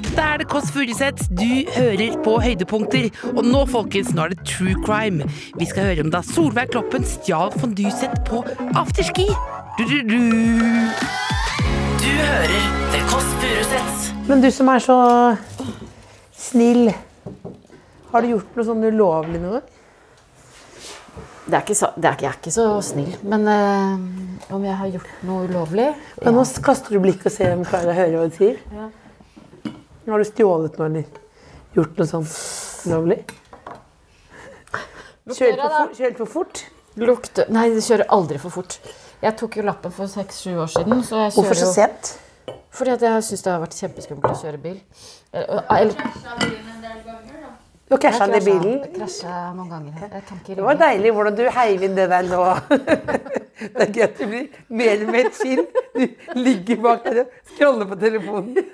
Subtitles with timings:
[0.00, 1.26] Dette er det Kåss Furuseth.
[1.36, 3.10] Du hører på høydepunkter.
[3.34, 5.26] Og nå, folkens, nå er det true crime.
[5.60, 8.40] Vi skal høre om da Solveig Kloppen stjal fonduset på
[8.80, 9.26] afterski.
[9.76, 10.20] Du, du, du.
[12.00, 14.08] Du hører The Kåss Furuseth.
[14.30, 14.96] Men du som er så
[16.40, 16.88] snill,
[18.10, 19.60] har du gjort noe sånn ulovlig noe?
[21.50, 24.64] Det er ikke så, det er ikke, jeg er ikke så snill, men eh, om
[24.64, 25.88] jeg har gjort noe ulovlig
[26.22, 28.60] Men nå kaster du blikk og ser om Klara hører hva du sier.
[30.10, 31.04] Har du stjålet noe eller
[31.76, 32.32] gjort noe sånt
[32.88, 33.20] ulovlig?
[35.30, 36.64] Kjørt for, kjørt for fort?
[36.98, 38.78] Lukte Nei, det kjører aldri for fort.
[39.22, 41.04] Jeg tok jo lappen for seks-sju år siden.
[41.06, 42.18] Så jeg Hvorfor så så jo- sent?
[42.70, 44.80] Fordi at jeg syns det har vært kjempeskummelt å kjøre bil.
[45.32, 45.94] Eller, eller
[47.90, 48.94] Du har krasja den i bilen.
[48.94, 49.92] Krasja noen ganger.
[50.00, 52.42] Jeg Det var deilig hvordan du heiv inn det der nå.
[53.76, 55.66] Det er gøy at du blir mer med et skinn.
[55.94, 58.56] Du ligger bak der og scroller på telefonen.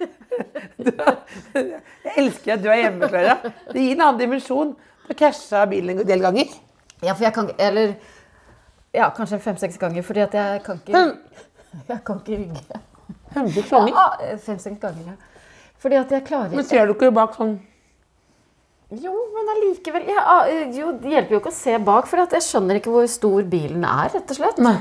[1.57, 1.69] Er,
[2.05, 3.37] jeg elsker at du er hjemme, Klara.
[3.71, 4.75] Det gir en annen dimensjon.
[4.77, 6.51] Du har casha bilen en del ganger.
[7.01, 7.95] Ja, for jeg kan Eller
[8.93, 10.05] ja, kanskje fem-seks ganger.
[10.05, 11.03] Fordi at jeg kan ikke
[11.89, 12.83] Jeg kan ikke rygge.
[13.35, 13.97] Hundre ganger.
[13.97, 15.17] Ja, fem-seks ganger, ja.
[15.79, 17.57] Fordi at jeg klarer Men ser du ikke bak sånn
[18.95, 22.45] Jo, men allikevel ja, ah, jo, Det hjelper jo ikke å se bak, for jeg
[22.47, 24.61] skjønner ikke hvor stor bilen er, rett og slett.
[24.63, 24.77] Nei.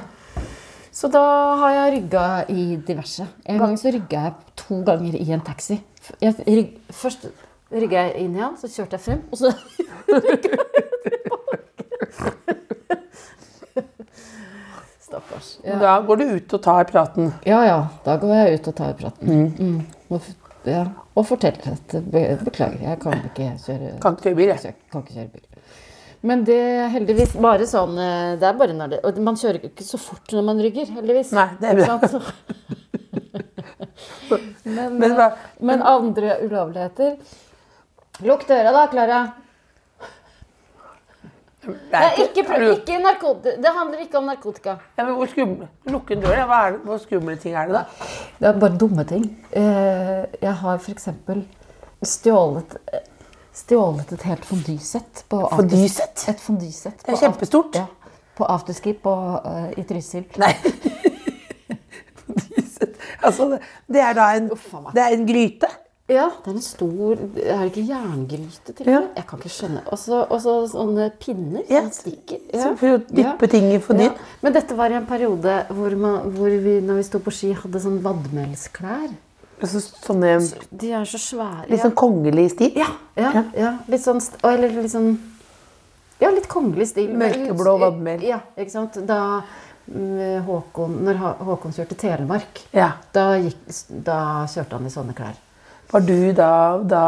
[0.96, 1.24] Så da
[1.60, 3.26] har jeg rygga i diverse.
[3.50, 5.80] En gang så rygga jeg to ganger i en taxi.
[6.22, 7.26] Jeg rygg, først
[7.74, 9.50] rygga jeg inn i han, så kjørte jeg frem, og så
[15.06, 15.58] Stakkars.
[15.66, 15.78] Ja.
[15.82, 17.32] Da går du ut og tar praten.
[17.46, 19.46] ja ja, da går jeg ut og tar praten.
[19.60, 19.78] Mm.
[20.18, 20.34] F-
[20.68, 21.94] ja, og forteller at
[22.46, 24.76] beklager, jeg kan ikke kjøre Kan ikke kjøre bil, jeg.
[24.92, 25.46] kan ikke kjøre bil.
[26.26, 29.62] Men det er heldigvis bare sånn eh, Det er bare når det Og man kjører
[29.68, 31.30] ikke så fort når man rygger, heldigvis.
[31.38, 32.00] Nei, det er bra.
[32.10, 32.26] Sant?
[34.66, 37.18] men, Men eh, men andre ulovligheter
[38.26, 39.20] Lukk døra, da, Klara.
[41.66, 43.00] Det er ikke, er ikke.
[43.44, 44.76] Det handler ikke om narkotika.
[44.98, 46.44] Ja, men hvor skummel Lukke en dør.
[46.50, 47.84] Hva det, hvor skumle ting er det, da?
[48.40, 49.26] Det er bare dumme ting.
[49.52, 51.08] Eh, Jeg har f.eks.
[52.04, 52.78] stjålet
[53.56, 55.24] Stjålet et helt fondysett.
[55.30, 56.26] Fondysett?
[56.30, 57.06] Et fondysett.
[57.06, 57.76] Det er kjempestort.
[57.80, 57.86] Ja,
[58.36, 59.14] på afterski på,
[59.46, 60.26] eh, i Trysil.
[60.38, 60.52] Nei.
[63.24, 65.68] altså, det- det er da en, det er en gryte.
[66.08, 69.00] Ja, det er en stor Er det ikke jerngryte til og Ja.
[69.00, 69.10] med?
[69.18, 69.82] Jeg kan ikke skjønne.
[69.92, 72.40] Og så sånne pinner Ja, som stikker.
[72.54, 74.12] så for å dyppe ting i for dyr.
[74.12, 74.26] Ja.
[74.44, 77.54] Men dette var i en periode hvor, man, hvor vi når vi sto på ski,
[77.54, 79.10] hadde sånn vadmelsklær.
[79.62, 80.38] Altså, sånne
[80.78, 81.70] De er så svære.
[81.70, 82.74] litt sånn kongelig stil.
[82.76, 83.78] Ja, ja, ja.
[83.88, 85.18] Litt sånn Eller litt sånn
[86.22, 87.10] Ja, litt kongelig stil.
[87.16, 88.22] Mørkeblå vadmel.
[88.22, 88.94] Ja, ikke sant.
[89.08, 89.42] Da
[89.92, 92.94] mm, Håkon, når Håkon kjørte Telemark, Ja.
[93.12, 95.36] da, gikk, da kjørte han i sånne klær.
[95.92, 96.52] Var du da,
[96.84, 97.04] da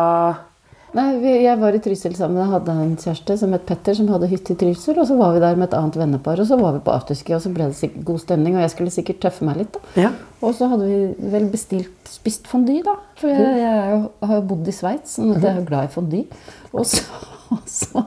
[0.95, 1.07] Nei,
[1.43, 4.55] Jeg var i Trysil sammen Jeg hadde en kjæreste som het Petter, som hadde hytte
[4.55, 4.95] i Trysil.
[4.97, 7.35] Og så var vi der med et annet vennepar, og så var vi på afterski,
[7.35, 8.55] og så ble det god stemning.
[8.55, 10.05] Og jeg skulle sikkert tøffe meg litt, da.
[10.07, 10.13] Ja.
[10.41, 12.95] Og så hadde vi vel bestilt spist fondy, da.
[13.19, 14.01] For jeg, jeg
[14.31, 16.23] har jo bodd i Sveits, sånn at jeg er jo glad i fondy.
[16.71, 17.03] Og så,
[17.57, 18.05] og så,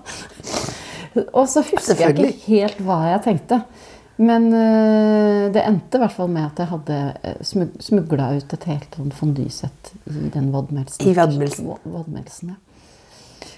[1.29, 3.63] og så husker jeg ikke helt hva jeg tenkte.
[4.21, 8.67] Men øh, det endte i hvert fall med at jeg hadde øh, smugla ut et
[8.69, 11.07] helt sånn fondysett i den vadmelsen.
[11.09, 11.71] I vadmelsen.
[11.89, 12.59] Vadmelsen, ja.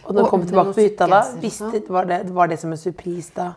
[0.06, 2.80] Og når du kom tilbake på hytta da, visste, var, det, var det som en
[2.80, 3.52] surprise da?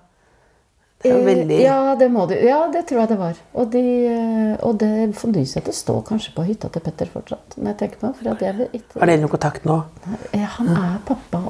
[1.05, 3.37] Det er veldig Eh, Ja, det må du, Ja, det tror jeg det var.
[3.53, 7.57] Og, de, eh, og det fondysettet står kanskje på hytta til Petter fortsatt.
[7.59, 8.97] Når jeg tenker på for at jeg ikke...
[8.97, 9.77] Har dere noe kontakt nå?
[10.33, 11.43] Ja, han er pappa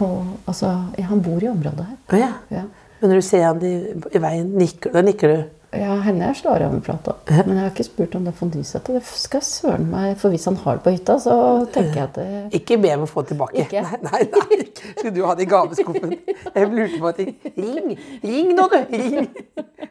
[0.00, 0.10] på
[0.46, 2.18] Altså, han bor i området her.
[2.22, 2.32] Ja.
[2.54, 2.64] Ja.
[3.06, 3.76] Men når du ser han i,
[4.18, 5.42] i veien, nikker, da nikker du?
[5.78, 7.12] Ja, henne jeg slår av en plata.
[7.46, 8.96] Men jeg har ikke spurt om det fondysettet.
[8.96, 11.36] Det skal søren meg For hvis han har det på hytta, så
[11.70, 13.62] tenker jeg at det Ikke be om å få det tilbake.
[13.62, 13.84] Ikke?
[13.86, 14.58] Nei, nei, nei.
[14.96, 16.16] Skulle du ha det i gaveskuffen?
[16.56, 17.30] Jeg lurte på ting.
[17.60, 17.94] Ring!
[18.24, 18.76] Ring nå, du!
[18.96, 19.30] Ring!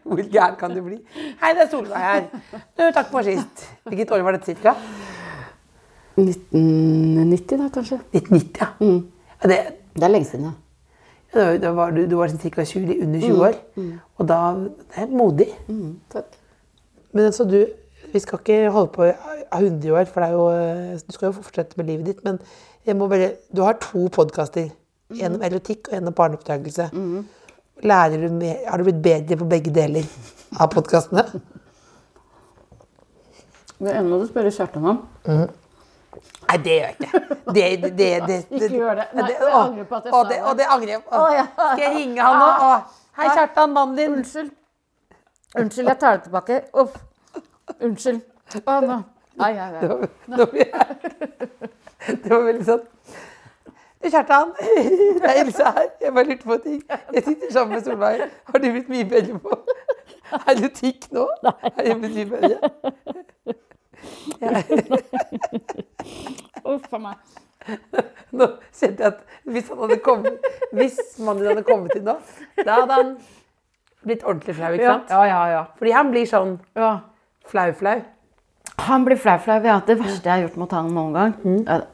[0.03, 0.99] Hvor gæren kan du bli?
[1.39, 2.27] Hei, det er Solveig her.
[2.75, 3.65] Du, takk for sist.
[3.87, 4.75] Hvilket år var dette cirka?
[6.19, 8.03] 1990, da, kanskje.
[8.11, 8.71] 1990, ja.
[8.83, 9.01] Mm.
[9.47, 9.63] det,
[9.95, 10.57] Det er lenge siden, ja.
[11.35, 12.63] Da- var du, du var ca.
[12.65, 13.55] 20, under 20 år.
[14.17, 15.47] Og da Det er modig.
[15.67, 16.25] Mm, takk.
[17.13, 17.65] Men altså, du
[18.13, 19.13] Vi skal ikke holde på i
[19.51, 22.23] 100 år, for det er jo, eh, du skal jo fortsette med livet ditt.
[22.23, 22.39] Men
[22.85, 24.69] jeg må bare Du har to podkaster.
[25.21, 26.89] En om erotikk og en om barneoppdragelse.
[27.83, 30.03] Lærer du mer, har du blitt bedre på begge deler
[30.59, 31.25] av podkastene?
[33.79, 35.01] Det ene må du spørre Kjartan om.
[36.45, 37.19] Nei, det gjør jeg ikke.
[37.55, 39.05] Det, det, det, det, Ikke gjør det.
[39.13, 40.37] Nei, jeg angrer på at jeg sa det.
[40.43, 41.23] Og det angrer jeg på.
[41.55, 42.49] Skal jeg ringe han nå?
[42.67, 42.69] Å,
[43.15, 44.15] Hei, Kjartan, mannen din.
[44.19, 44.51] Unnskyld.
[45.55, 46.61] Unnskyld, jeg tar det tilbake.
[46.83, 46.97] Uff.
[47.79, 48.21] Unnskyld.
[48.61, 48.97] Å, nå.
[49.39, 49.81] Ai, ai, ai.
[52.07, 52.83] Det var veldig sånn
[54.03, 54.53] Du, Kjartan.
[54.59, 55.87] Det er Else her.
[56.03, 56.79] Jeg bare lurte på ting.
[57.15, 58.27] Jeg sitter sammen med Solveig.
[58.51, 59.51] Har du blitt mye bedre på
[60.53, 61.25] erotikk nå?
[61.47, 62.57] Har jeg blitt mye bedre?
[66.65, 67.17] Uff a meg.
[68.37, 68.45] Nå
[68.77, 70.43] kjente jeg at hvis han hadde kommet
[70.75, 72.13] Hvis mannen hadde kommet inn nå,
[72.59, 73.13] da hadde han
[74.05, 75.09] blitt ordentlig flau, ikke Ja, sant?
[75.15, 75.39] ja, ja.
[75.55, 75.63] ja.
[75.79, 76.91] Fordi han blir sånn ja.
[77.49, 78.03] flau-flau.
[78.85, 79.57] Han blir flau-flau.
[79.65, 79.79] Ja.
[79.87, 81.33] Det verste jeg har gjort mot han noen gang,
[81.65, 81.87] er-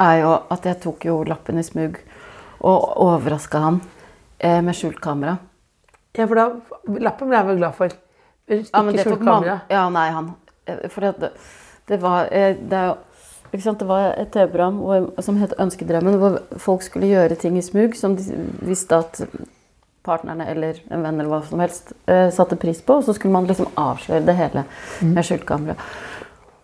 [0.00, 2.00] er jo at jeg tok jo lappen i smug
[2.66, 3.78] og overraska han
[4.42, 5.36] eh, med skjult kamera.
[6.18, 6.48] Ja, for da
[7.00, 7.94] Lappen ble jeg vel glad for.
[8.50, 9.54] Ikke Ja, men ikke det skjult kamera.
[9.70, 10.32] Ja, nei, han
[10.66, 11.30] eh, For det,
[11.86, 12.96] det var eh, Det er jo?
[13.50, 14.76] Det var et TV-program
[15.18, 19.24] som het Ønskedrømmen, hvor folk skulle gjøre ting i smug som de visste at
[20.06, 23.34] partnerne eller en venn eller hva som helst eh, satte pris på, og så skulle
[23.34, 24.64] man liksom avsløre det hele
[25.04, 25.76] med skjult kamera.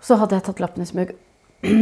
[0.01, 1.17] Så hadde jeg tatt lappen i smug.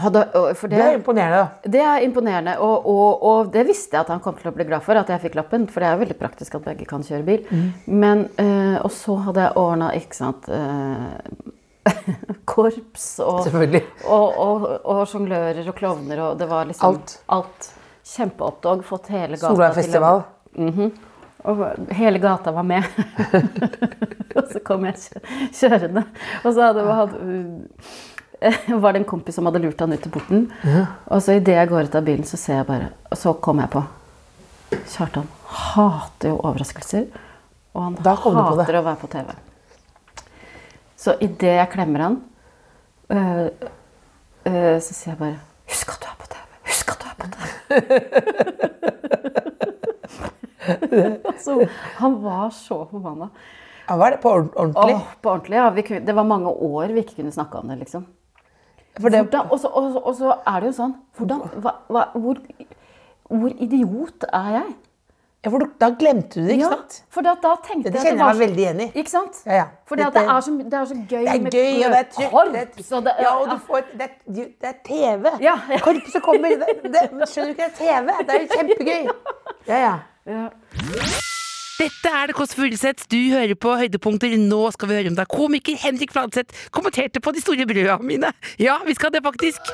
[0.00, 0.24] Hadde,
[0.58, 4.22] for Det er imponerende, det er imponerende, og, og, og det visste jeg at han
[4.24, 5.68] kom til å bli glad for, at jeg fikk lappen.
[5.70, 7.44] For det er veldig praktisk at begge kan kjøre bil.
[7.86, 11.52] Men, øh, og så hadde jeg ordna, ikke sant eh,
[12.44, 13.40] Korps og,
[14.04, 17.16] og, og, og sjonglører og klovner og det var liksom Alt.
[17.34, 17.70] alt.
[18.04, 18.84] Kjempeopptog.
[18.84, 20.22] Fått hele gata Solveig-festival.
[20.22, 20.90] å Mhm.
[21.44, 22.84] Og hele gata var med.
[24.36, 24.96] og så kom jeg
[25.52, 26.06] kjørende.
[26.40, 27.18] Og så hadde, hadde,
[28.82, 30.46] var det en kompis som hadde lurt han ut til porten.
[31.12, 33.60] Og så idet jeg går ut av bilen, så ser jeg bare Og så kom
[33.60, 33.84] jeg på
[34.94, 37.04] Kjartan hater jo overraskelser.
[37.74, 39.34] Og han hater å være på TV.
[41.04, 42.14] Så idet jeg klemmer han,
[43.12, 43.46] øh,
[44.46, 46.40] øh, så sier jeg bare Husk at du er på TV!
[46.68, 47.40] Husk at du er på TV!
[51.32, 51.68] altså,
[51.98, 53.28] han var så forbanna.
[53.88, 54.94] Han var det på ordentlig?
[54.94, 55.68] Åh, på ordentlig, ja.
[55.70, 58.06] Vi kunne, det var mange år vi ikke kunne snakke om det, liksom.
[59.04, 59.60] Og
[60.16, 62.40] så er det jo sånn hvordan, hva, hva, hvor,
[63.28, 64.68] hvor idiot er jeg?
[65.44, 66.94] Ja, for da glemte du det, ikke sant?
[67.12, 68.86] for da, da tenkte Dette kjenner det var jeg meg veldig igjen i.
[69.02, 69.40] Ikke sant?
[69.44, 69.66] Ja, ja.
[69.84, 72.30] At det, er så, det er så gøy med gøy, og det er trygt.
[72.32, 75.34] korps, det og det, Ja, og du får Det det er TV.
[75.44, 75.82] Ja, ja.
[75.84, 76.56] Korpset kommer.
[76.64, 78.16] Det, det, skjønner du ikke, det er TV.
[78.24, 79.12] Det er jo kjempegøy.
[79.68, 79.94] Ja, ja.
[80.32, 80.48] ja.
[81.74, 83.04] Dette er Det Kåss Furuseth.
[83.12, 84.32] Du hører på høydepunkter.
[84.40, 88.32] Nå skal vi høre om da komiker Henrik Fladseth kommenterte på de store brøda mine.
[88.56, 89.72] Ja, vi skal det faktisk.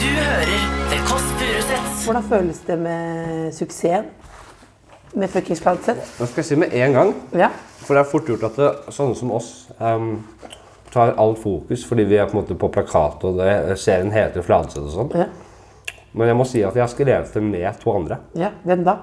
[0.00, 2.04] Du hører The Kåss Furuseth.
[2.04, 4.10] Hvordan føles det med suksessen?
[5.14, 6.20] Med fuckings Fladseth?
[6.20, 7.48] Nå skal jeg si med en gang, Ja.
[7.84, 10.24] for det er fort gjort at det, sånne som oss um,
[10.90, 14.42] tar alt fokus fordi vi er på en måte på plakat og det, serien heter
[14.42, 15.10] Fladseth og sånn.
[15.14, 15.26] Ja.
[16.14, 18.18] Men jeg må si at jeg har skrevet det med to andre.
[18.34, 18.50] ja.
[18.64, 18.96] Hvem da?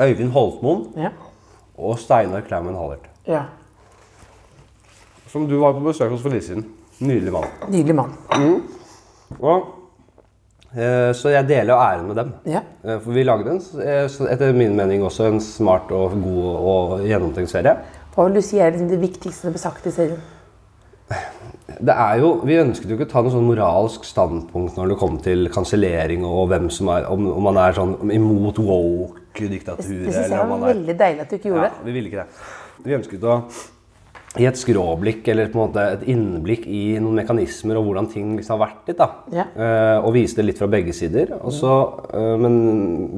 [0.00, 1.10] Øyvind Holtmoen Ja.
[1.76, 3.08] og Steinar Klaumen Hallert.
[3.26, 3.44] ja.
[5.30, 6.64] Som du var på besøk hos for litt siden.
[7.00, 7.44] Nydelig mann.
[7.68, 8.14] Nydelig mann.
[9.40, 9.66] Og, eh,
[10.72, 12.32] så jeg deler æren med dem.
[12.46, 12.60] Ja.
[12.84, 17.00] Eh, For vi lagde en, eh, etter min mening også en smart og god og
[17.08, 17.76] gjennomtenkt serie.
[18.14, 20.20] Hva vil du si er det viktigste som ble sagt i serien?
[21.80, 24.98] Det er jo, Vi ønsket jo ikke å ta noe sånn moralsk standpunkt når det
[25.00, 30.06] kom til kansellering og hvem som er, om, om man er sånn imot woke-diktaturet.
[30.06, 32.26] Det syns jeg var veldig deilig at du ikke gjorde Ja, vi ville ikke det.
[32.84, 33.40] Vi ønsket å
[34.38, 38.36] gi et skråblikk eller på en måte et innblikk i noen mekanismer og hvordan ting
[38.36, 39.00] liksom har vært litt.
[39.00, 39.08] da.
[39.34, 39.46] Ja.
[39.50, 41.34] Eh, og vise det litt fra begge sider.
[41.40, 41.74] Og så,
[42.14, 42.56] eh, men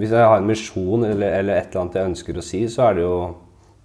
[0.01, 2.89] hvis jeg har en misjon eller, eller et eller annet jeg ønsker å si, så
[2.89, 3.17] er det jo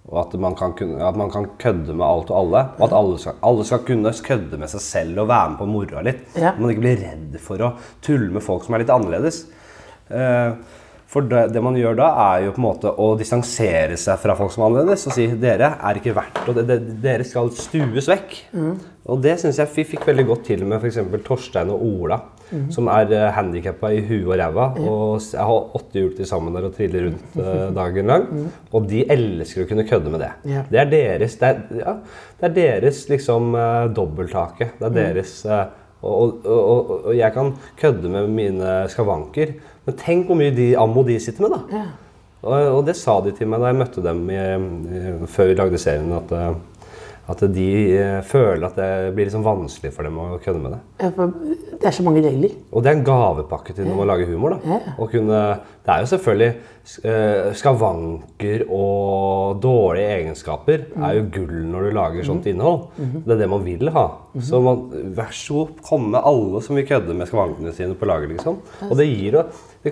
[0.08, 0.72] at man, kan,
[1.04, 2.64] at man kan kødde med alt og alle.
[2.78, 5.68] Og at alle skal, alle skal kunne kødde med seg selv og være med på
[5.68, 6.24] moroa litt.
[6.32, 6.54] Ja.
[6.56, 9.44] Man ikke blir redd for å tulle med folk som er litt annerledes.
[10.08, 10.56] Eh,
[11.08, 14.34] For det, det man gjør da, er jo på en måte å distansere seg fra
[14.36, 17.48] folk som er annerledes og si dere er ikke verdt og det, det, Dere skal
[17.56, 18.34] stues vekk.
[19.08, 20.98] Og det syns jeg vi fikk veldig godt til med f.eks.
[21.24, 22.18] Torstein og Ola,
[22.74, 24.66] som er uh, handikappa i huet og ræva.
[24.82, 28.28] Og jeg har åtte hjul til sammen der og triller rundt uh, dagen lang.
[28.76, 30.30] Og de elsker å kunne kødde med det.
[30.44, 30.68] Yeah.
[30.68, 31.96] Det er deres, det er, ja,
[32.40, 34.74] det er deres liksom uh, dobbelthake.
[34.76, 35.64] Det er deres eh,
[36.02, 40.72] og, og, og, og jeg kan kødde med mine skavanker, men tenk hvor mye de,
[40.78, 41.82] ammo de sitter med, da.
[42.42, 45.56] Og, og det sa de til meg da jeg møtte dem i, i, før vi
[45.58, 46.52] lagde serien, at, eh,
[47.28, 50.78] At de eh, føler at det blir liksom vanskelig for dem å kødde med det.
[51.02, 51.34] Ja, for
[51.78, 52.54] Det er så mange regler.
[52.72, 54.56] Og det er en gavepakke til når man lager humor.
[54.56, 54.78] da.
[54.96, 55.42] Å kunne,
[55.84, 56.48] det er jo selvfølgelig
[57.04, 62.88] eh, Skavanker og dårlige egenskaper er jo gull når du lager sånt innhold.
[62.96, 64.06] Det er det man vil ha.
[64.40, 64.86] Så man,
[65.18, 68.32] vær så god, kom med alle som vil kødde med skavankene sine på lager.
[68.32, 68.60] liksom.
[68.88, 69.44] Og det gir jo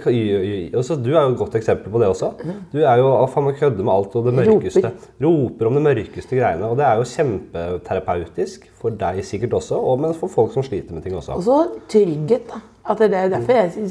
[0.04, 2.32] også, Du er jo et godt eksempel på det også.
[2.72, 4.90] Du er jo å faen meg kødder med alt og det mørkeste.
[5.22, 6.68] Roper om det mørkeste greiene.
[6.68, 10.94] Og det er jo kjempeterapeutisk for deg sikkert også, og men for folk som sliter
[10.94, 11.36] med ting også.
[11.36, 12.48] Og så trygghet.
[12.52, 12.60] da.
[12.88, 13.90] At det er derfor jeg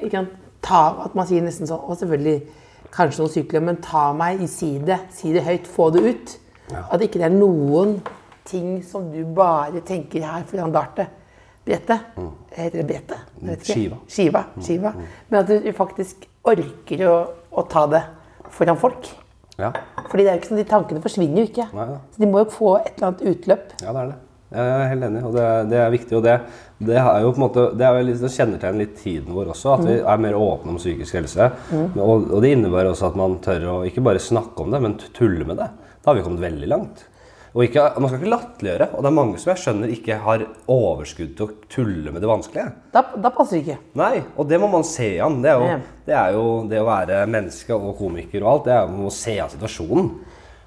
[0.00, 0.28] ikke kan
[0.62, 2.42] ta, at man sier nesten sånn Og selvfølgelig
[2.92, 4.98] kanskje noen sykler, men ta meg i side.
[5.14, 5.66] Si det høyt.
[5.70, 6.36] Få det ut.
[6.90, 8.00] At ikke det er noen
[8.48, 11.06] ting som du bare tenker her foran dartet.
[11.66, 12.16] Brettet.
[12.56, 13.28] Heter det brettet?
[13.42, 13.60] Jeg.
[13.66, 14.00] Skiva.
[14.10, 14.44] Skiva.
[14.58, 14.94] Skiva.
[15.30, 17.16] Men at du faktisk orker å,
[17.54, 18.02] å ta det
[18.52, 19.12] foran folk.
[19.60, 19.70] Ja,
[20.08, 21.68] Fordi det er jo ikke sånn, de tankene forsvinner jo ikke.
[21.76, 22.02] Nei, ja.
[22.14, 23.74] Så de må jo få et eller annet utløp.
[23.84, 24.20] ja det er det.
[24.52, 26.16] Jeg er helt enig, og det, det er viktig.
[26.18, 26.32] Og det,
[26.84, 29.52] det er jo på en måte, det er jo litt, det kjennetegner litt tiden vår
[29.54, 31.46] også, at vi er mer åpne om psykisk helse.
[31.70, 31.86] Mm.
[31.94, 34.98] Og, og det innebærer også at man tør å ikke bare snakke om det, men
[35.16, 35.70] tulle med det.
[36.02, 37.06] Da har vi kommet veldig langt.
[37.52, 38.88] Og ikke, Man skal ikke latterliggjøre.
[38.96, 42.30] Og det er mange som jeg skjønner ikke har overskudd til å tulle med det
[42.30, 42.68] vanskelige.
[42.94, 43.78] Da, da passer det ikke.
[44.00, 45.40] Nei, og det må man se an.
[45.44, 45.70] Det er jo
[46.06, 49.06] det, er jo, det å være menneske og komiker og alt, det er jo man
[49.08, 50.12] må se an situasjonen.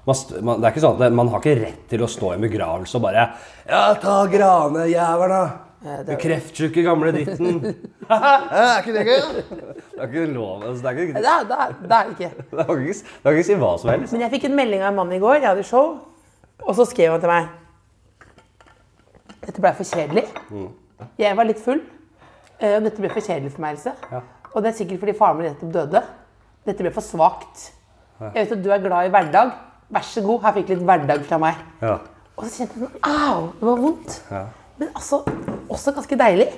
[0.06, 2.44] Man, det er ikke sånn at man har ikke rett til å stå i en
[2.46, 3.24] begravelse og bare
[3.66, 5.40] Ja, ta grane, jævla!
[6.06, 7.58] Du kreftsjuke gamle dritten.
[8.10, 9.24] er ikke det gøy?
[9.50, 10.62] Det er ikke lov.
[10.62, 11.24] Altså, det, er ikke, det.
[11.26, 12.30] da, det, er det ikke.
[12.56, 14.14] det er ikke, det kan ikke si hva som helst.
[14.14, 15.96] Men jeg fikk en melding av en mann i går, jeg hadde show,
[16.64, 17.48] og så skrev han til meg
[19.46, 20.24] Dette ble for kjedelig.
[21.20, 21.78] Jeg var litt full,
[22.58, 23.92] eh, og dette ble for kjedelig for meg, Else.
[24.54, 26.00] Og det er sikkert fordi faren min nettopp døde.
[26.66, 27.68] Dette ble for svakt.
[28.18, 29.52] Jeg vet at du er glad i hverdag.
[29.92, 31.60] Vær så god, her fikk litt hverdag fra meg.
[31.84, 31.98] Ja.
[32.36, 33.46] Og så kjente jeg sånn Au!
[33.60, 34.16] Det var vondt.
[34.80, 35.22] Men altså,
[35.72, 36.48] også ganske deilig.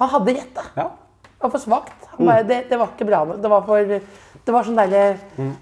[0.00, 0.88] Han hadde rett, da.
[1.36, 2.06] Det var for svakt.
[2.16, 3.42] Han det, det var ikke bra nok.
[3.42, 3.98] Det var for
[4.46, 5.00] det var sånn deilig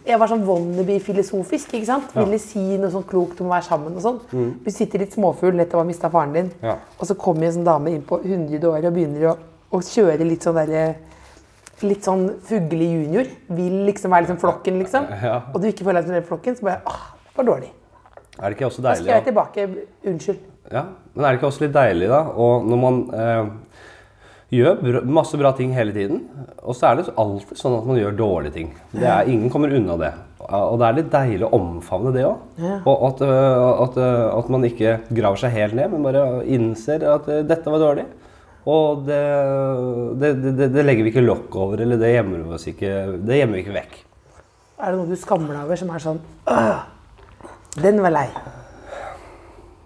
[0.06, 1.72] Jeg var sånn wannabe-filosofisk.
[1.74, 2.12] ikke sant?
[2.14, 3.96] Ville si noe sånn klokt om å være sammen.
[3.96, 4.20] og sånn.
[4.64, 6.76] Du sitter litt småfull etter å ha mista faren din, Ja.
[6.98, 9.36] og så kommer en sånn dame inn på 100 år og begynner å,
[9.72, 10.94] å kjøre litt sånn derre
[11.82, 13.26] Litt sånn fugle junior.
[13.50, 15.08] Vil liksom være liksom flokken, liksom.
[15.22, 15.42] Ja.
[15.52, 17.70] Og du ikke føler deg som den flokken, så bare åh, det var dårlig.
[18.38, 19.02] Er det ikke også deilig?
[19.02, 20.38] Da skal jeg tilbake unnskyld.
[20.72, 22.20] Ja, men er det ikke også litt deilig, da?
[22.40, 23.50] Og når man eh,
[24.54, 26.24] gjør masse bra ting hele tiden,
[26.62, 28.70] og så er det alltid sånn at man gjør dårlige ting.
[28.92, 30.12] Det er, ingen kommer unna det.
[30.44, 32.42] Og det er litt deilig å omfavne det òg.
[32.84, 37.06] Og at, eh, at, eh, at man ikke graver seg helt ned, men bare innser
[37.14, 38.04] at eh, dette var dårlig.
[38.68, 39.20] Og det,
[40.20, 42.92] det, det, det legger vi ikke lokk over, eller det gjemmer vi oss ikke,
[43.24, 43.98] det gjemmer vi ikke vekk.
[44.80, 46.20] Er det noe du skammer deg over som er sånn
[46.50, 46.84] «Åh,
[47.80, 48.28] Den var lei.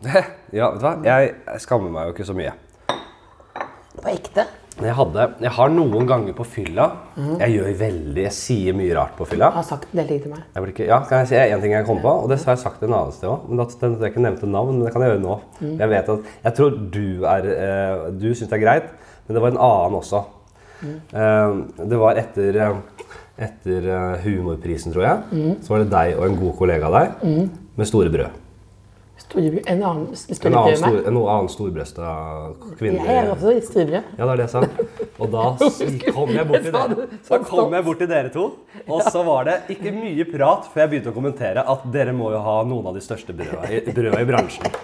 [0.55, 0.95] Ja, vet du hva?
[1.05, 2.55] Jeg skammer meg jo ikke så mye.
[4.03, 4.47] På ekte.
[4.79, 6.85] Jeg, hadde, jeg har noen ganger på fylla
[7.41, 9.49] Jeg gjør veldig, jeg sier mye rart på fylla.
[9.57, 10.45] har sagt en del ting til meg.
[10.55, 12.13] Jeg ikke, ja, kan jeg si en ting jeg kom på?
[12.23, 13.49] Og det har jeg sagt en annen sted òg.
[13.51, 15.37] Jeg ikke nevnte navn, men det kan jeg gjøre nå.
[15.83, 18.91] Jeg vet at, jeg tror du er eh, Du syns det er greit,
[19.27, 20.23] men det var en annen også.
[20.87, 21.59] Eh,
[21.91, 22.61] det var etter,
[23.49, 25.57] etter eh, humorprisen, tror jeg.
[25.67, 28.45] Så var det deg og en god kollega av deg med store brød.
[29.37, 32.13] En annen En storebrød annen, med stor, en annen storbrøsta
[32.79, 33.03] kvinne.
[33.05, 34.07] Jeg er også litt storbrød.
[34.17, 34.63] Ja, det er det jeg sa.
[35.19, 35.45] Og da
[36.17, 37.09] kom jeg bort til dere.
[37.29, 38.47] Da kom jeg bort til dere to,
[38.87, 42.33] og så var det ikke mye prat før jeg begynte å kommentere at dere må
[42.33, 44.79] jo ha noen av de største brøda i, brøda i bransjen.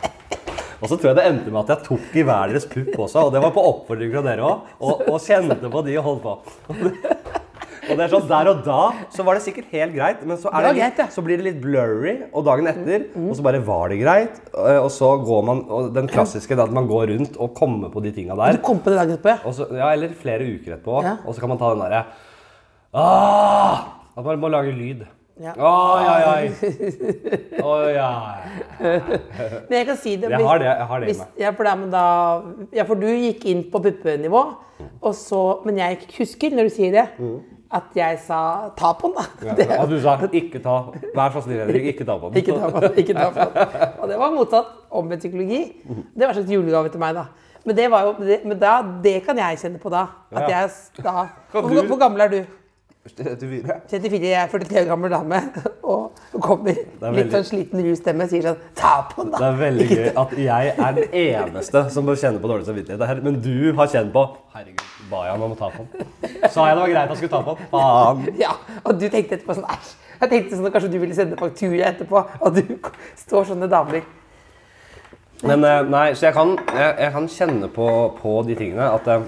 [0.83, 3.29] Og så tror jeg det endte med at jeg tok i hver deres pupp også,
[3.29, 6.29] og det var på oppfordring fra dere òg, og, og kjente på de og holdt
[6.29, 7.41] på.
[7.85, 8.81] Og det er sånn, Der og da
[9.13, 11.47] så var det sikkert helt greit, men så, er Det det litt, så blir det
[11.49, 14.39] litt blurry, og dagen etter, og så bare var det greit.
[14.55, 18.15] Og så går man, og den klassiske at man går rundt og kommer på de
[18.15, 18.59] tinga der.
[18.59, 19.57] Du kom på det dagen etterpå, ja.
[19.59, 21.03] Så, ja, eller flere uker etterpå.
[21.05, 21.19] Ja.
[21.25, 22.05] Og så kan man ta den derre
[22.95, 25.05] ah, At man må lage lyd.
[25.43, 25.51] Ja.
[25.59, 26.45] Oi, oi, oi.
[27.59, 28.91] Oi, oi.
[29.67, 30.29] Men jeg kan si det.
[30.31, 31.25] Jeg har det, jeg har det hvis-.
[31.43, 32.05] Ja, for, det, men da,
[32.77, 34.45] ja, for du gikk inn på puppenivå,
[35.03, 37.05] og så, men jeg husker når du sier det,
[37.75, 38.41] at jeg sa
[38.79, 39.55] ta på den, da.
[39.59, 40.95] Det- Og du sa 'ikke ta'.
[41.15, 42.37] Vær så snill, Henrik, ikke ta på den.
[42.43, 42.93] Ikke ta på den.
[43.03, 43.89] Ikke ta på den.
[44.03, 44.67] Og det var motsatt.
[44.91, 45.63] Omvendt psykologi.
[46.15, 47.25] Det var en slags julegave til meg, da.
[47.65, 50.07] Men det, var jo, det, men da, det kan jeg kjenne på da.
[50.33, 50.71] At jeg
[51.03, 52.45] da hvor, hvor gammel er du?
[53.05, 53.81] 34.
[53.91, 55.41] 34, jeg er 43 år gammel dame.
[55.83, 57.19] Og kommer veldig...
[57.19, 59.41] litt sånn sliten russtemme og sier sånn Ta på den, da!
[59.43, 63.21] Det er veldig gøy at jeg er den eneste som bør kjenne på dårlig samvittighet.
[63.27, 66.09] Men du har kjent på Herregud, ba jeg om å ta på den?
[66.53, 67.71] Sa jeg det var greit at jeg skulle ta på den?
[67.73, 68.27] Faen.
[68.41, 69.95] Ja, og du tenkte etterpå sånn Æsj.
[70.21, 72.77] Jeg tenkte sånn at kanskje du ville sende faktura etterpå, og du
[73.25, 74.05] står sånne damer.
[75.45, 77.89] Men eh, nei, så jeg kan, jeg, jeg kan kjenne på,
[78.21, 79.27] på de tingene at eh,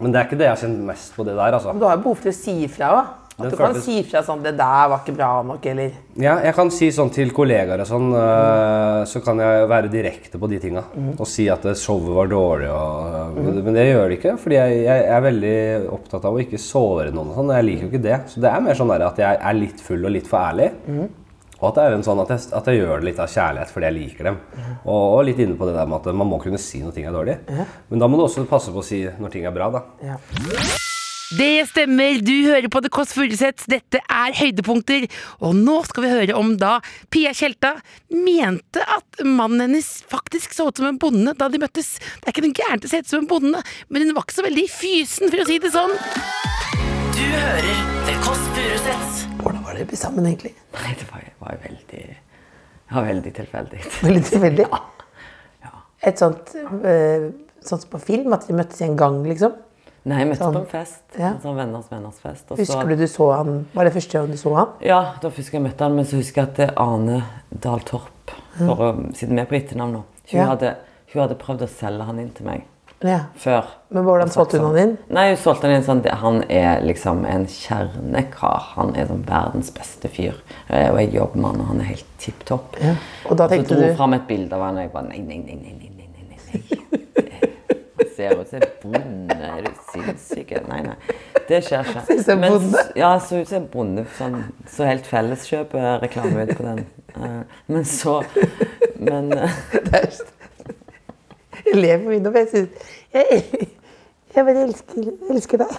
[0.00, 1.72] Men det er ikke det jeg har kjent mest på det der, altså.
[1.72, 3.14] Men du har jo behov for å si ifra òg.
[3.36, 6.54] At du kan si fra sånn 'Det der var ikke bra nok', eller Ja, jeg
[6.56, 10.58] kan si sånn til kollegaer og sånn, eh, så kan jeg være direkte på de
[10.58, 10.84] tinga.
[11.18, 13.62] Og si at showet var dårlig og mm.
[13.62, 17.12] Men det gjør det ikke, fordi jeg, jeg er veldig opptatt av å ikke såre
[17.12, 17.54] noen og sånn.
[17.56, 18.20] Jeg liker jo ikke det.
[18.32, 20.72] Så det er mer sånn at jeg er litt full og litt for ærlig.
[21.60, 23.72] Og at det er en sånn at jeg, at jeg gjør det litt av kjærlighet
[23.72, 24.40] fordi jeg liker dem.
[24.84, 27.08] Og, og litt inne på det der med at man må kunne si når ting
[27.08, 27.38] er dårlig.
[27.90, 29.86] Men da må du også passe på å si når ting er bra, da.
[30.04, 30.20] ja.
[31.34, 33.64] Det stemmer, du hører på The Kåss Furuseth.
[33.66, 35.08] dette er høydepunkter.
[35.42, 36.76] Og nå skal vi høre om da
[37.10, 37.72] Pia Tjelta
[38.14, 41.96] mente at mannen hennes faktisk så ut som en bonde da de møttes.
[41.98, 44.38] Det er ikke noe gærent å se ut som en bonde, men hun var ikke
[44.38, 45.96] så veldig fysen, for å si det sånn.
[47.18, 49.26] Du hører The Kåss Furuseth.
[49.42, 50.54] Hvordan var dere sammen, egentlig?
[50.78, 53.86] Nei, det var, var veldig ja, veldig tilfeldig.
[53.98, 54.70] Veldig tilfeldig.
[55.66, 55.74] ja.
[56.06, 59.56] Et sånt sånt Sånn som på film, at de møttes i en gang, liksom.
[60.06, 60.54] Nei, jeg møtte Sånn.
[60.54, 61.00] på en fest.
[61.18, 61.32] Ja.
[61.32, 62.44] En sånn venners venners fest.
[62.50, 64.68] og så- Husker du du så han Var det første gang du så han?
[64.80, 67.22] Ja, da husker jeg møtte han, men så husker jeg at det er Ane
[67.60, 70.46] Dahl Torp, for å, sitte med på etternavn nå, hun, Ja.
[70.46, 70.76] hadde,
[71.12, 72.62] hun hadde prøvd å selge han inn til meg
[73.02, 73.20] Ja.
[73.36, 73.64] før.
[73.90, 74.98] Men hvordan solgte hun han inn?
[75.10, 78.60] Nei, hun solgte han inn sånn Han er liksom en kjernekar.
[78.76, 80.34] Han er sånn verdens beste fyr.
[80.70, 82.76] Eh, Og jeg jobber med han, og han er helt tipp topp.
[82.80, 82.94] Ja.
[83.28, 85.38] Og da så dro du fram et bilde av han, og jeg bare nei, nei,
[85.38, 86.08] nei, nei, nei, nei,
[86.52, 86.95] nei, nei.
[88.16, 89.36] Ser ut som en bonde.
[89.36, 90.52] Er du sinnssyk?
[90.68, 90.96] Nei, nei.
[91.48, 92.02] Det skjer ikke.
[92.08, 92.84] Ser ut som en Men bonde?
[92.98, 94.04] Ja, så ut som en bonde.
[94.18, 94.38] Sånn,
[94.72, 96.82] så helt felleskjøp-reklame ut på den.
[97.16, 97.42] Eh,
[97.72, 98.18] Men så
[99.00, 99.54] Men eh,
[101.66, 103.70] Jeg ler for mye for jeg syns Jeg,
[104.36, 105.70] jeg bare elsker, elsker deg.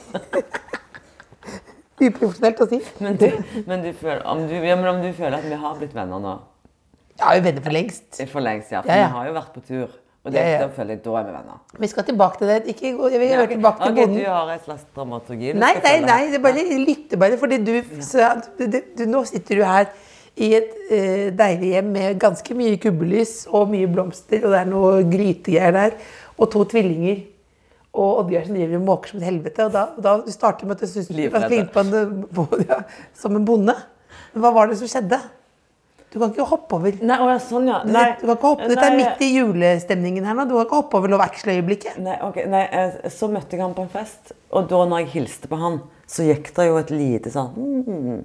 [1.98, 2.80] Uprofesjonelt å si.
[3.02, 3.28] Men du,
[3.70, 6.22] men du, føler, om du, ja, men om du føler at vi har blitt venner
[6.22, 6.34] nå
[7.18, 8.10] Ja, vi er venner for lengst.
[8.30, 8.84] For lengst, ja.
[8.86, 9.08] For Ja, ja.
[9.10, 9.96] vi har jo vært på tur.
[10.28, 11.60] Og det, da føler jeg da er vi venner.
[11.80, 12.58] Vi skal tilbake til det.
[12.74, 14.18] Ikke, jeg vil høre tilbake til bonden.
[14.20, 15.54] Du har et slags dramaturgi?
[15.56, 17.72] Nei, nei, nei, det bare lytter bare, fordi du,
[18.04, 19.88] så, du, du Nå sitter du her
[20.38, 24.70] i et uh, deilig hjem med ganske mye kubbelys og mye blomster, og det er
[24.70, 25.98] noe grytegreier der,
[26.38, 27.24] og to tvillinger.
[27.98, 29.66] Og som driver og måker som et helvete.
[29.66, 32.84] Og da, da du starter med at du syns du lignet på en, på, ja,
[33.18, 33.74] som en bonde.
[34.38, 35.18] Hva var det som skjedde?
[36.14, 36.96] Du kan ikke hoppe over.
[37.04, 37.82] Nei, å, sånn, ja.
[37.84, 40.46] Nei, du kan ikke hoppe, dette er nei, midt i julestemningen her nå.
[40.48, 41.98] Du kan ikke hoppe over Love Actually-øyeblikket.
[42.06, 42.48] Nei, okay.
[42.52, 45.60] nei, eh, så møtte jeg han på en fest, og da når jeg hilste på
[45.60, 48.20] han, så gikk det jo et lite sånn mm,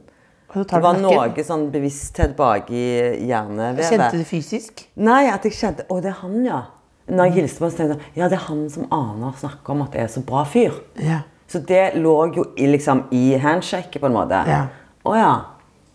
[0.55, 3.89] Det var noe sånn bevissthet baki i hjernevevet.
[3.91, 4.85] Kjente du fysisk?
[5.03, 6.63] Nei, at jeg kjente Å, det er han, ja.
[7.11, 9.83] Når jeg hilste på så tenkte jeg ja, det er han som aner snakker om
[9.89, 10.79] at jeg er så bra fyr.
[11.03, 11.25] Ja.
[11.51, 14.39] Så det lå jo i, liksom, i handshaket, på en måte.
[14.49, 14.63] Ja.
[15.03, 15.33] Å ja.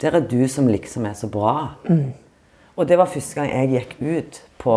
[0.02, 1.76] Der er du som liksom er så bra.
[1.90, 2.14] Mm.
[2.78, 4.76] Og det var første gang jeg gikk ut på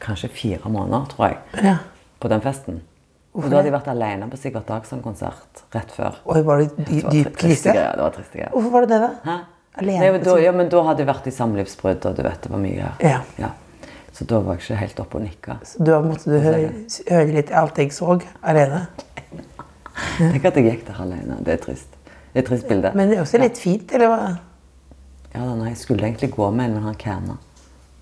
[0.00, 1.36] kanskje fire måneder, tror jeg.
[1.64, 1.76] ja.
[2.20, 2.80] På den festen.
[3.32, 6.16] Og da hadde jeg vært alene på Sigvart Dagsson-konsert rett før.
[6.26, 7.72] Oi, var det dy- dyp krise?
[7.72, 8.50] Ja, Det var trist greier.
[8.52, 9.10] Hvorfor var det det, da?
[9.24, 9.36] Hæ?
[9.80, 12.42] Alene Nei, men da, ja, men da hadde jeg vært i samlivsbrudd, og du vet
[12.42, 12.90] det var mye.
[13.38, 13.52] Ja.
[14.12, 15.56] Så da var jeg ikke helt oppe og nikka.
[15.64, 16.72] Så da måtte du høre,
[17.08, 18.82] høre litt alt jeg så alene.
[20.18, 21.38] Tenk at jeg gikk der alene.
[21.46, 21.96] Det er trist.
[22.30, 22.92] Det er et trist bilde.
[22.94, 24.18] Men det er også litt fint, eller hva?
[25.32, 27.36] Ja, da, nei, jeg skulle egentlig gå med en, men han canna.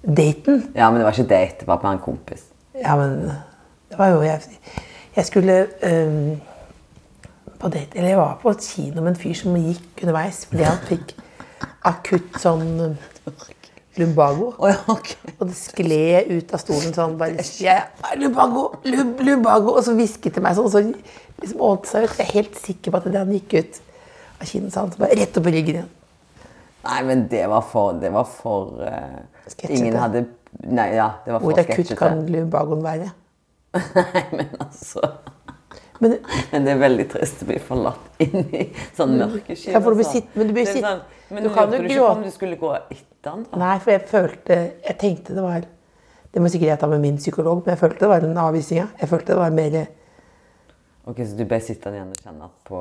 [0.03, 0.63] Daten?
[0.77, 2.45] Ja, men det var ikke date, det var bare en kompis.
[2.77, 3.33] Ja, men
[3.89, 4.41] det var jo Jeg,
[5.17, 6.37] jeg skulle um,
[7.59, 10.67] på date Eller jeg var på et kino med en fyr som gikk underveis fordi
[10.69, 11.17] han fikk
[11.89, 12.69] akutt sånn
[13.99, 14.53] lumbago.
[14.61, 17.89] Og det skled ut av stolen sånn bare jeg,
[18.21, 18.69] Lumbago!
[18.87, 19.75] Lum, lumbago!
[19.75, 20.85] Og så hvisket til meg sånn, og så
[21.43, 22.17] liksom åt seg ut.
[22.21, 23.81] Jeg er helt sikker på at det han gikk ut
[24.45, 25.89] så bare rett opp i ryggen igjen.
[26.89, 29.19] Nei, men det var for Det var for uh.
[29.69, 30.27] Ingen hadde
[30.65, 33.11] Nei, ja, det var for Hvor akutt kan lumbagoen være?
[33.99, 35.03] Nei, men altså
[36.01, 36.15] Men
[36.53, 39.73] Men det er veldig trist å bli forlatt inn i sånn mørkesky.
[39.75, 41.83] Ja, for du blir sitt- men du blir sitt- sånn, Men du du kan jo
[41.83, 43.43] du ikke om du skulle gå etter han?
[43.51, 43.59] da?
[43.59, 45.67] Nei, for jeg følte Jeg tenkte det var
[46.33, 48.87] Det må sikkert jeg ta med min psykolog, men jeg følte det var en avvisning.
[49.01, 49.87] Jeg følte det var mer
[51.09, 52.81] Ok, Så du ble sittende igjen og kjenne på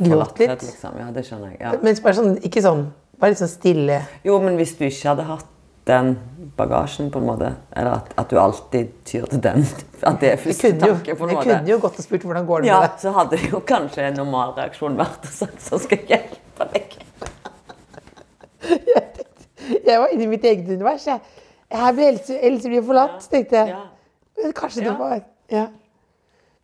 [0.00, 0.62] gråt litt.
[0.64, 0.94] Liksom.
[1.02, 1.60] Ja, det skjønner jeg.
[1.60, 1.74] Ja.
[1.82, 2.86] Men bare sånn, ikke sånn
[3.16, 4.00] Bare litt sånn stille.
[4.28, 5.46] Jo, men hvis du ikke hadde hatt
[5.88, 6.10] den
[6.58, 9.62] bagasjen, på en måte, eller at, at du alltid tyr til den
[10.10, 11.46] At det er første tanke, på en måte.
[11.46, 13.00] jeg kunne jo gått og spurt hvordan går det Ja, med det.
[13.04, 16.96] så hadde jo kanskje en normal reaksjon vært å sagt så skal jeg hjelpe deg.
[19.86, 21.06] Jeg var inne i mitt eget univers.
[21.06, 21.20] Jeg.
[21.72, 24.52] Her blir Else, Else blir forlatt, tenkte jeg.
[24.54, 25.16] Kanskje det var
[25.50, 25.64] ja.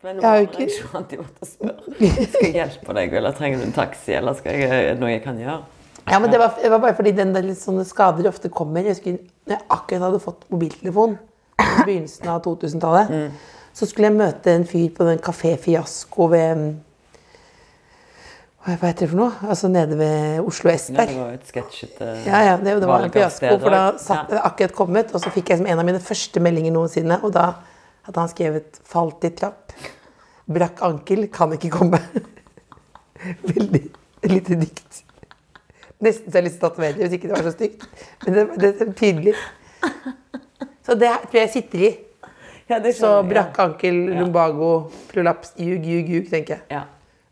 [0.03, 3.33] For nå Jeg har normal ikke- at de måtte spørre Skal jeg hjelpe deg, eller
[3.38, 5.61] trenger du en taxi, eller skal jeg, er det noe jeg kan gjøre?
[6.11, 8.83] ja, men det var, det var bare fordi den der litt sånne skader ofte kommer.
[8.83, 11.19] Jeg husker når jeg akkurat hadde fått mobiltelefon,
[11.59, 13.31] på begynnelsen av 2000-tallet.
[13.73, 16.73] Så skulle jeg møte en fyr på den Kafé Fiasko ved mm,
[18.67, 19.33] Hva heter det for noe?
[19.51, 23.03] Altså nede ved Oslo S Ja, det var et sketsjete Ja, ja, det, det var
[23.07, 24.37] en fiasko, for da satt Ja.
[24.37, 27.33] jeg akkurat kommet, og så fikk jeg som en av mine første meldinger noensinne, og
[27.35, 27.47] da
[28.07, 29.75] hadde han skrevet 'falt i trapp',
[30.49, 32.01] 'brakk ankel, kan ikke komme'.
[33.53, 33.83] Veldig
[34.27, 35.03] lite dikt.
[36.03, 37.85] Nesten så jeg har lyst til å tatovere det, hvis ikke det var så stygt.
[38.25, 39.35] Men det, det er tydelig.
[40.83, 41.93] Så det tror jeg sitter i.
[42.71, 46.62] Ja, det Så brakk ankel, lumbago, prolaps, jug, jug, jug, tenker jeg.
[46.71, 46.83] Ja.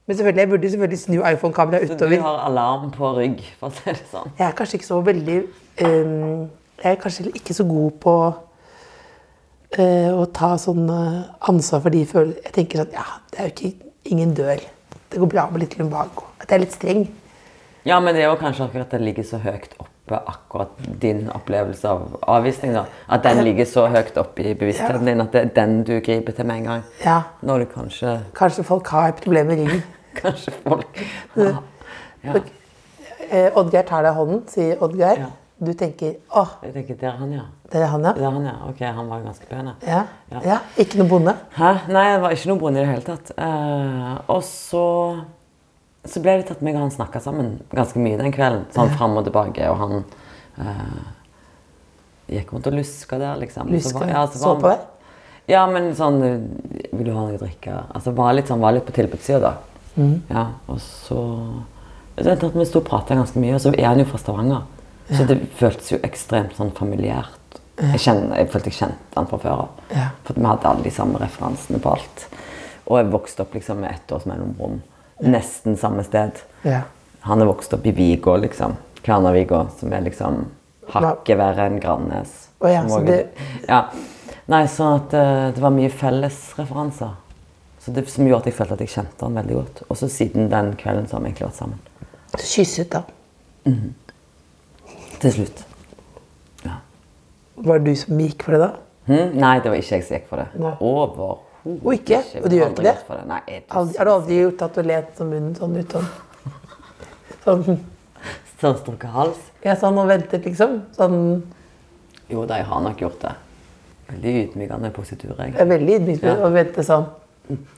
[0.06, 3.74] Men selvfølgelig, jeg burde selvfølgelig snu iPhone-kameraet Så du har alarm på rygg, for å
[3.74, 4.32] si det sånn.
[4.38, 5.36] Jeg er kanskje ikke så veldig
[5.86, 6.48] um,
[6.82, 8.14] Jeg er kanskje ikke så god på
[9.78, 12.44] øh, å ta sånn øh, ansvar for de følelsene.
[12.48, 14.62] Jeg tenker sånn Ja, det er jo ikke Ingen dør.
[15.12, 16.24] Det går bra med litt lumbago.
[16.40, 17.02] At jeg er litt streng.
[17.84, 21.26] Ja, men det er jo kanskje akkurat at det ligger så høyt oppe, akkurat din
[21.32, 22.72] opplevelse av avvisning.
[22.76, 22.86] da.
[23.08, 26.36] At den ligger så høyt oppe i bevisstheten din at det er den du griper
[26.36, 26.84] til med en gang.
[27.04, 27.18] Ja.
[27.42, 29.84] Når du kanskje Kanskje folk har problemer med ryggen.
[30.22, 31.04] Kanskje folk
[31.36, 31.54] ja.
[32.24, 32.40] ja.
[33.30, 35.24] Eh, Oddgeir tar deg hånden, sier Oddgeir.
[35.26, 35.30] Ja.
[35.60, 37.42] Du tenker åh, Jeg tenker, det er han, ja.
[37.68, 38.12] det er han, ja.
[38.16, 38.54] Det er han, ja.
[38.70, 39.98] Ok, han var ganske pen, ja.
[40.32, 40.40] Ja.
[40.46, 40.56] Ja.
[40.80, 41.34] Ikke noe bonde.
[41.58, 41.72] Hæ?
[41.92, 43.32] Nei, det var ikke noe bonde i det hele tatt.
[43.36, 44.84] Uh, og så
[46.08, 48.62] så ble det til at meg og han snakka sammen ganske mye den kvelden.
[48.72, 49.66] Sånn fram og tilbake.
[49.68, 49.98] Og han
[50.56, 51.02] uh,
[52.32, 53.68] gikk rundt og luska der, liksom.
[53.68, 54.86] Luska, var- ja, så var på deg?
[55.50, 57.74] Ja, men sånn Vil du ha noe å drikke?
[57.92, 59.52] Altså var litt sånn, var litt på tilbudssida, da.
[60.00, 60.16] Mm.
[60.30, 61.20] Ja, og så
[62.16, 64.20] det endte at Vi sto og prata ganske mye, og så er han jo fra
[64.24, 64.64] Stavanger.
[65.16, 67.36] Så det føltes jo ekstremt sånn familiært.
[67.80, 69.68] Jeg, kjenner, jeg følte jeg kjente han fra før av.
[69.96, 70.08] Ja.
[70.26, 72.26] For vi hadde alle de samme referansene på alt.
[72.86, 74.80] Og jeg vokste opp liksom med ett års mellomrom.
[75.24, 76.42] Nesten samme sted.
[76.64, 76.82] Ja.
[77.26, 78.76] Han er vokst opp i Vigå, liksom.
[79.02, 80.44] Kværnervigå, som er liksom
[80.92, 82.36] hakket verre enn Grannes.
[82.60, 83.28] Oh, ja, så det-
[83.68, 83.86] ja.
[84.50, 87.10] Nei, sånn at eh, det var mye fellesreferanser.
[87.80, 89.82] Så det som gjorde at jeg følte at jeg kjente han veldig godt.
[89.88, 91.78] Og så siden den kvelden så har vi egentlig vært sammen.
[92.36, 93.02] Så Kysset, da.
[95.20, 95.62] Til slutt.
[96.64, 96.78] Ja.
[97.60, 98.70] Var det du som gikk for det da?
[99.10, 99.36] Hm?
[99.42, 100.48] Nei, det var ikke jeg som gikk for det.
[100.62, 100.72] Nei.
[100.80, 101.46] Overhodet
[101.84, 102.20] Og ikke?
[102.40, 102.94] Og du gjør ikke det?
[103.08, 103.20] det.
[103.28, 106.10] Nei, jeg, har du aldri gjort at du lent munnen sånn ut sånn?
[107.44, 107.78] Sånn,
[108.60, 109.38] Sånn strukket hals?
[109.64, 110.82] ja, sånn og ventet, liksom?
[110.96, 111.16] Sånn,
[112.30, 113.32] Jo da, jeg har nok gjort det.
[114.10, 115.52] Veldig ydmykende positur, jeg.
[115.56, 116.44] Det er veldig ydmykende Ja.
[116.46, 117.06] og vente sånn.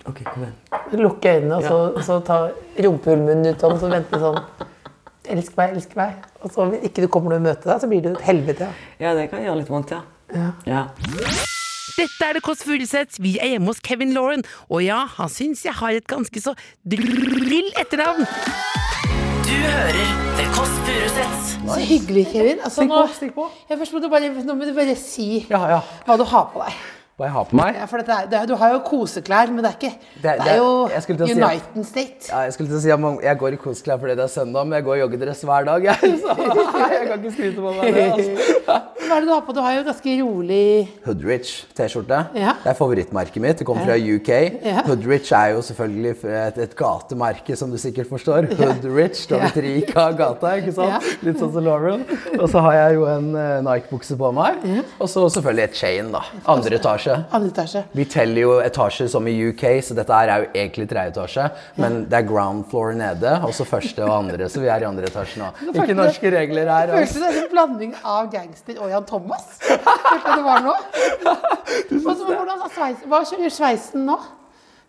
[0.07, 1.01] Ok, kom igjen.
[1.01, 2.39] Lukke øynene, og så, så ta
[2.85, 4.39] rumpehullmunnen ut sånn, så vente sånn.
[5.31, 6.17] Elsk meg, elsk meg.
[6.43, 8.67] Og så hvis ikke du kommer noe i møte, da, så blir det et helvete.
[8.99, 9.11] Ja.
[9.11, 10.03] Ja, det kan gjøre litt vondt, ja.
[10.67, 10.87] Ja.
[11.93, 13.19] Dette er det Kåss Furuseth.
[13.23, 14.43] Vi er hjemme hos Kevin Lauren.
[14.73, 16.55] Og ja, han syns jeg har et ganske så
[16.89, 18.25] drill etternavn.
[19.45, 21.53] Du hører The Kåss Furuseth.
[21.63, 22.59] Så hyggelig, Kevin.
[22.65, 23.47] Altså, Stikk nå, på, stikk på.
[23.71, 25.81] Ja, først må du bare, nå må du bare si Ja, ja.
[26.09, 26.81] hva du har på deg.
[27.21, 27.75] Hva jeg har på meg?
[27.77, 30.33] Ja, for er, det er, du har jo koseklær, men det er ikke Det det,
[30.33, 32.29] Det- det- jo si Uniten United States.
[32.31, 34.65] Ja, jeg skulle til å si at Jeg går i koseklær fordi det er søndag,
[34.67, 35.85] men jeg går i joggedress hver dag.
[35.85, 36.33] Jeg, så
[36.97, 38.07] jeg kan ikke skryte på meg det.
[38.13, 38.81] Altså.
[39.13, 39.53] Hva er det du har på?
[39.53, 42.21] Du har jo ganske rolig Hoodrich T-skjorte.
[42.39, 42.55] Ja.
[42.65, 43.59] Det er favorittmerket mitt.
[43.61, 44.31] Det kommer fra UK.
[44.65, 44.83] Ja.
[44.87, 48.49] Hoodrich er jo selvfølgelig et, et gatemerke, som du sikkert forstår.
[48.57, 51.05] Hoodrich, du har blitt rik av gata, ikke sant?
[51.27, 52.07] Litt sånn som Lauren.
[52.39, 54.65] Og så har jeg jo en eh, Nike-bukse på meg.
[54.99, 56.25] Og så selvfølgelig et chain, da.
[56.49, 57.12] Andre etasje.
[57.33, 57.83] Andre etasje.
[57.97, 61.47] Vi teller jo etasjer som i UK, så dette her er jo egentlig tredje etasje.
[61.81, 64.89] Men det er ground floor nede, og så første og andre, så vi er i
[64.91, 65.49] andre etasje nå.
[65.73, 66.93] Ikke norske regler her.
[66.93, 67.25] Følte Altså.
[67.25, 69.49] det som en blanding av gangster og Jan Thomas.
[69.63, 70.77] Følte det var nå.
[72.03, 74.21] Hvordan er sveis, hva gjør sveisen nå?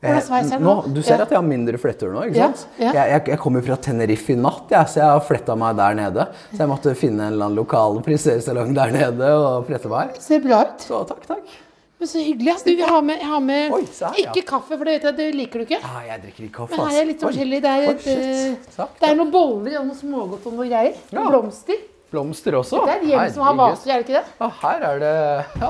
[0.03, 2.65] Nå, du ser at jeg har mindre fletter nå, ikke sant?
[2.75, 2.89] ja.
[2.91, 5.95] Jeg, jeg, jeg kommer fra Tenerife i natt, ja, så jeg har fletta meg der
[5.95, 6.25] nede.
[6.51, 10.17] Så jeg måtte finne en eller annen lokal frisørsalong der nede og flette meg.
[10.19, 10.83] Ser bra ut.
[10.83, 11.55] Så takk, takk.
[12.03, 12.53] Men så hyggelig.
[12.65, 14.31] Du, jeg har med, jeg har med Oi, her, ja.
[14.33, 15.77] ikke kaffe, for det vet jeg, det liker du ikke.
[15.79, 17.59] Ja, jeg drikker ikke kaffe, Men her er litt forskjellig.
[17.63, 18.79] Det er, Oi, et, shit.
[18.83, 20.97] eh, det er noen boller og noe smågodt og noe greier.
[21.15, 21.23] Ja.
[21.29, 21.77] Blomster.
[22.11, 22.81] Blomster også.
[22.83, 24.33] Det er et hjem som har vaser, er det ikke det?
[24.41, 25.13] Ja, her er det
[25.61, 25.69] Ja.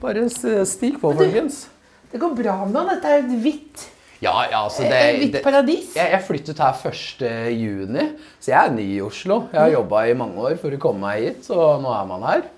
[0.00, 1.58] Bare stig på, folkens.
[2.10, 2.88] Det går bra med han.
[2.94, 3.84] Dette er et hvitt,
[4.24, 5.92] Ja, ja, altså det, eh, hvitt det paradis.
[5.96, 7.52] jeg, jeg flyttet her 1.
[7.52, 8.06] juni,
[8.40, 9.42] så jeg er ny i Oslo.
[9.52, 12.24] Jeg har jobba i mange år for å komme meg hit, så nå er man
[12.30, 12.48] her.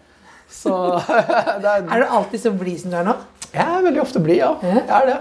[0.52, 0.72] Så
[1.62, 3.14] det er, Er du alltid så blid som du er nå?
[3.52, 4.52] Jeg er veldig ofte blid, ja.
[4.62, 5.20] Jeg er det.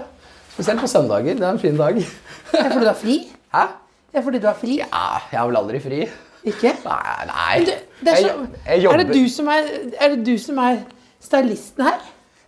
[0.52, 1.34] Spesielt på søndager.
[1.38, 1.94] Det er en fin dag.
[1.96, 3.16] Det er fordi du har fri?
[3.54, 3.64] Hæ?
[4.12, 4.76] Det er fordi du har fri?
[4.78, 6.00] Ja, jeg har vel aldri fri.
[6.44, 6.72] Ikke?
[6.84, 7.60] Nei, nei.
[7.64, 8.32] Du, det er, så,
[8.66, 10.82] jeg, jeg er, det du som er, er det du som er
[11.22, 12.00] stylisten her?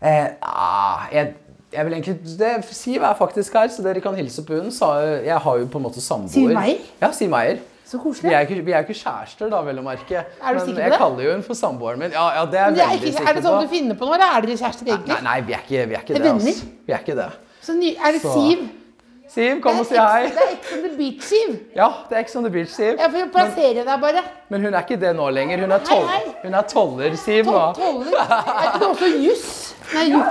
[0.05, 1.35] Eh, ah, jeg,
[1.73, 4.73] jeg vil egentlig det, Siv er faktisk her, så dere kan hilse på hun.
[5.25, 6.33] Jeg har jo på en måte samboer.
[6.35, 6.91] Siv Meier?
[7.01, 7.63] Ja, Siv Meyer.
[7.85, 10.17] Så Vi er ikke, vi er ikke kjærester, da, vel å merke.
[10.17, 10.85] Er du Men sikker på det?
[10.89, 12.11] jeg kaller jo henne for samboeren min.
[12.13, 14.15] Ja, ja, det er jeg veldig ikke, sikker er det sånn du finner på nå,
[14.15, 15.19] eller er dere kjærester Nei, egentlig?
[15.27, 16.23] nei, vi er ikke, vi er ikke det.
[16.25, 16.49] venner?
[16.49, 16.63] ass.
[16.87, 17.27] Vi er ikke det.
[17.61, 18.65] Så ny, er det Så- Siv?
[19.35, 20.27] Siv, kom og si hei.
[20.29, 21.53] Det er Ex on the Beach, Siv.
[21.77, 22.99] Ja, det er Ex on the Beach, Siv.
[23.01, 24.23] Jeg får plassere deg bare.
[24.51, 25.59] Men hun er ikke det nå lenger.
[25.65, 26.35] Hun er tolv- Hei, hei.
[26.45, 27.45] hun er toller, Siv.
[27.45, 27.75] Tol- nå.
[27.75, 28.17] Toller.
[28.21, 29.75] Er ikke det også juss?
[29.95, 30.25] Nei, ju-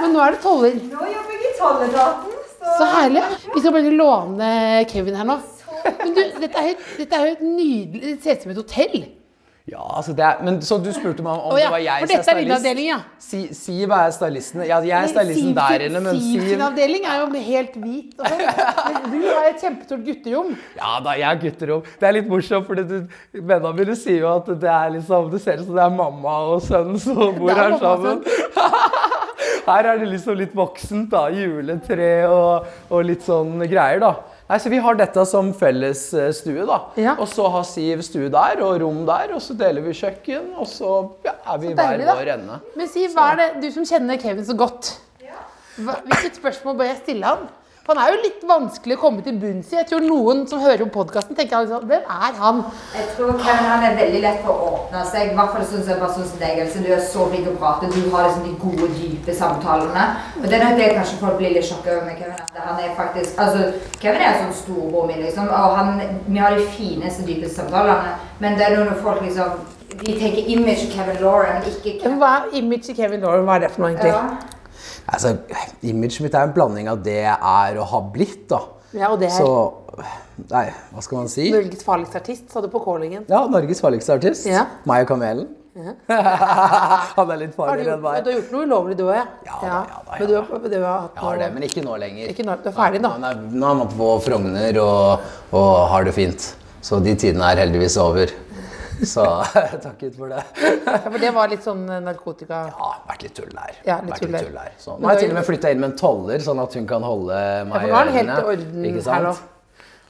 [0.00, 0.74] men nå er det toller.
[0.74, 2.34] Nå jobber jeg i tolletaten.
[2.78, 3.22] Så herlig.
[3.54, 5.38] Vi skal bare låne Kevin her nå.
[5.84, 8.62] Men du, dette er jo dette er jo et nydelig Det ser ut som et
[8.64, 8.98] hotell.
[9.68, 12.08] Ja, altså det er, men Så du spurte meg om oh, ja, det var jeg
[12.24, 12.98] som er din avdeling, ja.
[13.20, 14.62] Si, Siv er stylisten.
[14.64, 18.14] Ja, jeg er stylisten der inne, men Siv sin avdeling er jo helt hvit.
[18.16, 18.44] Sånn.
[18.94, 20.54] Men du har et kjempestort gutterom.
[20.78, 21.84] Ja da, jeg har gutterom.
[22.00, 25.60] Det er litt morsomt, for vennene mine sier jo at det er liksom Det ser
[25.60, 28.24] ut som det er mamma og sønn som bor er her sammen.
[29.68, 31.26] Her er det liksom litt voksent, da.
[31.28, 34.14] Juletre og, og litt sånn greier, da.
[34.48, 36.78] Nei, Så vi har dette som felles eh, stue, da.
[36.96, 37.14] Ja.
[37.20, 40.68] Og så har Siv stue der og rom der, og så deler vi kjøkken, og
[40.70, 40.94] så
[41.26, 42.56] ja, er vi hver vår ende.
[42.78, 44.94] Men Siv, hva er det, du som kjenner Kevin så godt,
[45.78, 47.44] hva, hvilket spørsmål bør jeg stille han?
[47.88, 49.78] For han er jo litt vanskelig å komme til bunns i.
[49.78, 52.58] Jeg tror noen som hører på podkasten, tenker liksom, hvem er han?
[52.92, 55.30] Jeg tror han er veldig lett for å åpne seg.
[55.30, 56.60] I hvert fall sånn som sånn, som deg.
[56.66, 57.88] Altså, du er så flink til å prate.
[57.94, 60.04] Du har liksom de gode, dype samtalene.
[60.34, 62.44] Og det er nok det kanskje folk blir litt sjokka over med Kevin.
[62.44, 63.72] At han er faktisk Altså,
[64.02, 65.48] Kevin er sånn storebror min, liksom.
[65.48, 68.18] Og han, vi har de fineste, dypeste samtalene.
[68.44, 69.64] Men det er når folk liksom
[69.98, 72.20] De tenker image Kevin Lauren, ikke Kevin.
[72.20, 73.48] Hva er image Kevin Lauren?
[73.48, 74.12] Hva er det for noe, egentlig?
[74.12, 74.57] Ja.
[75.08, 75.34] Altså,
[75.88, 78.60] Image mitt er en blanding av det jeg er og har blitt, da.
[78.96, 79.48] Ja, og det er Så
[80.48, 81.48] Nei, hva skal man si?
[81.50, 83.24] Norges farligste artist, sa du på Kålingen.
[83.28, 84.46] Ja, Norges farligste artist.
[84.46, 84.68] Ja.
[84.86, 85.48] Meg og Kamelen.
[87.18, 88.22] Han er litt farligere enn meg.
[88.24, 89.18] du har gjort noe ulovlig, du òg?
[89.18, 89.26] Ja.
[89.46, 91.84] Ja da, ja da, Men du, du har hatt Jeg har noe det, men ikke
[91.86, 92.32] nå lenger.
[92.32, 96.14] Ikke nå, du er ferdig er, nå er man på Frogner og, og har det
[96.16, 96.48] fint.
[96.82, 98.32] Så de tidene er heldigvis over.
[99.14, 99.24] Så
[99.84, 100.42] takk ut for det.
[100.86, 103.76] Ja, for det var litt sånn eh, narkotika Ja, vært litt tull der.
[103.86, 104.48] Ja, litt Vært tull der.
[104.48, 104.72] tull der.
[104.80, 106.88] Så, nå har jeg til og med flytta inn med en toller, sånn at hun
[106.90, 107.38] kan holde
[107.70, 109.36] meg helt i orden Ikke her nå.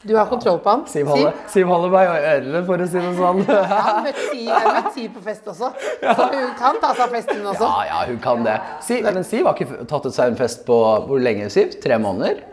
[0.07, 0.83] Du har kontroll på han?
[0.87, 3.41] Siv holder, Siv holder meg i ørene, for å si det sånn.
[3.43, 4.53] Jeg har møtt Siv,
[4.95, 5.73] Siv på fest også.
[6.05, 7.67] Så hun kan ta seg av festen også.
[7.67, 8.55] Ja, ja, hun kan det.
[8.87, 11.75] Siv, men Siv har ikke tatt seg en fest på hvor lenge, Siv?
[11.83, 12.45] Tre måneder?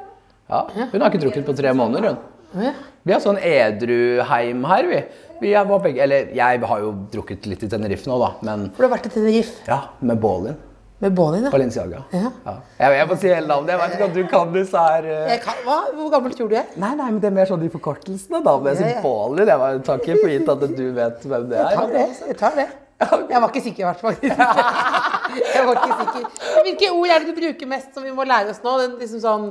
[0.49, 2.73] Ja, Hun har ikke drukket på tre måneder, hun.
[3.05, 4.99] Vi har sånn edruheim her, vi.
[5.41, 8.83] Vi var begge, eller jeg har jo drukket litt i Tenerife nå, da, men For
[8.85, 10.55] du har vært i Tenerife ja, med Bålin.
[11.03, 11.49] med Baalin, ja.
[11.51, 11.99] Balenciaga.
[12.15, 12.29] Ja.
[12.45, 12.53] Ja.
[12.79, 13.73] Jeg, jeg må si hele navnet.
[13.73, 15.17] Jeg vet ikke om du kan disse her uh...
[15.29, 15.75] Jeg kan, hva?
[15.97, 16.79] Hvor gammel tror du jeg er?
[16.81, 18.53] Nei, nei, men det er mer sånn de forkortelsene, da.
[18.63, 19.01] Men jeg sier ja.
[19.03, 19.51] Baalin.
[19.51, 21.93] Jeg var- tar ikke for gitt at du vet hvem det Jeg tar er.
[21.99, 22.07] det.
[22.31, 22.67] Jeg tar det.
[23.35, 24.15] Jeg var ikke sikker, i hvert fall.
[25.35, 26.27] Jeg var ikke sikker.
[26.65, 28.73] Hvilke ord er det du bruker mest som vi må lære oss nå?
[28.81, 29.47] Den, liksom sånn,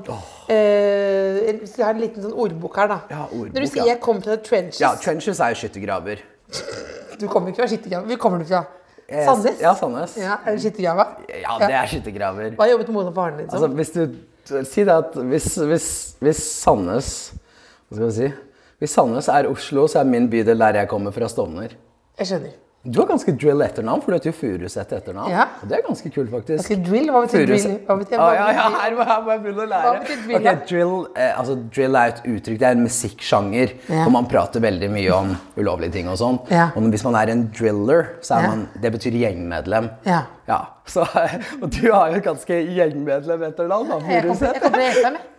[0.53, 2.99] eh, hvis vi har en liten sånn ordbok her, da.
[3.11, 3.85] Ja, ordbok, Når du sier.
[3.87, 6.19] 'jeg kom fra the trenches', Ja, trenches er jo skyttergraver.
[7.19, 8.07] du kommer ikke fra skyttergraver.
[8.07, 8.65] Hvor kommer du fra?
[9.09, 9.61] Eh, Sandnes?
[9.61, 10.17] Ja, Sandnes.
[10.17, 11.07] Ja, er det skyttergraver?
[11.29, 12.57] Ja, det er skyttergraver.
[12.57, 13.63] Hva jobbet moren og faren din som?
[13.63, 14.17] Altså, hvis du
[14.65, 17.33] Si det at hvis, hvis, hvis Sandnes
[17.89, 18.33] Hva skal vi si?
[18.79, 21.71] Hvis Sandnes er Oslo, så er min bydel der jeg kommer fra Stovner.
[22.19, 22.53] jeg skjønner.
[22.85, 25.31] Du har ganske drill etternavn, for du heter jo Furuset etternavn.
[25.33, 25.47] Ja.
[25.63, 26.59] Og det er ganske kult, faktisk.
[26.59, 27.07] Ganske drill?
[27.15, 27.79] Hva betyr drill?
[27.87, 29.87] Hva betyr, hva ja, ja, her må, jeg begynne å lære.
[29.87, 33.73] Hva betyr drill, okay, drill, eh, altså, drill er et uttrykk, det er en musikksjanger
[33.89, 34.03] Ja.
[34.03, 36.39] hvor man prater veldig mye om ulovlige ting og sånn.
[36.53, 36.69] Ja.
[36.77, 39.89] Og hvis man er en driller, så er man, det betyr gjengmedlem.
[40.05, 40.27] Ja.
[40.45, 41.07] Ja, så,
[41.63, 44.61] og du har jo et ganske gjengmedlem etternavn, da, Jeg kommer Furuset.
[44.61, 45.31] jeg kommer jeg.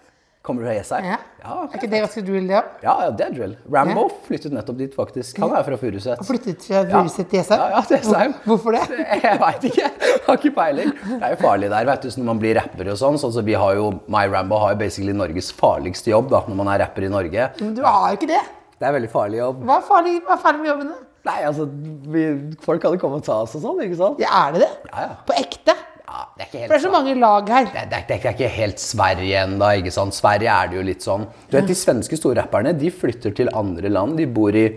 [0.45, 1.05] Kommer du fra Jessheim?
[1.10, 1.15] Ja.
[1.41, 2.67] Ja, Er ikke det ganske drill, det òg?
[2.86, 3.53] ja, ja, det er drill.
[3.73, 5.39] Rambo flyttet nettopp dit, faktisk.
[5.41, 6.21] Han er fra Furuset.
[6.27, 7.63] Flyttet fra Furuset til Jessheim?
[7.63, 8.36] Ja, ja, til Jessheim.
[8.45, 8.84] Hvorfor det?
[9.25, 9.88] Jeg veit ikke.
[10.05, 10.91] Jeg har ikke peiling.
[11.08, 13.17] Det er jo farlig der, vet du, når man blir rapper og sånn.
[13.21, 16.62] sånn så vi har jo, My Rambo har jo basically Norges farligste jobb da, når
[16.62, 17.49] man er rapper i Norge.
[17.62, 18.43] Men du har jo ikke det.
[18.77, 19.65] Det er veldig farlig jobb.
[19.65, 20.93] Hva er farlig, hva er farlig med jobben?
[20.93, 21.01] da?
[21.25, 21.65] Nei, altså,
[22.13, 22.23] vi,
[22.62, 24.19] folk kan jo komme og ta oss og sånn, ikke sant?
[24.21, 24.71] Ja, er det det?
[24.91, 25.13] Ja, ja.
[25.25, 25.73] På ekte?
[26.15, 27.65] Ja, det er ikke helt For det er så mange lag her.
[27.67, 30.15] Det det, det, det er ikke helt Sverige ennå, ikke sant?
[30.15, 31.25] Sverige er det jo litt sånn.
[31.49, 34.15] Du vet, De svenske storrapperne de flytter til andre land.
[34.19, 34.69] De bor i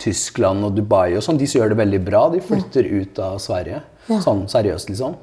[0.00, 1.40] Tyskland og Dubai og sånn.
[1.40, 3.82] De som gjør det veldig bra, de flytter ut av Sverige.
[4.24, 5.18] Sånn seriøst, liksom.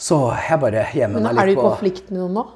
[0.00, 2.46] Så jeg bare gjemmer Men meg er du litt i på konflikt med noen nå?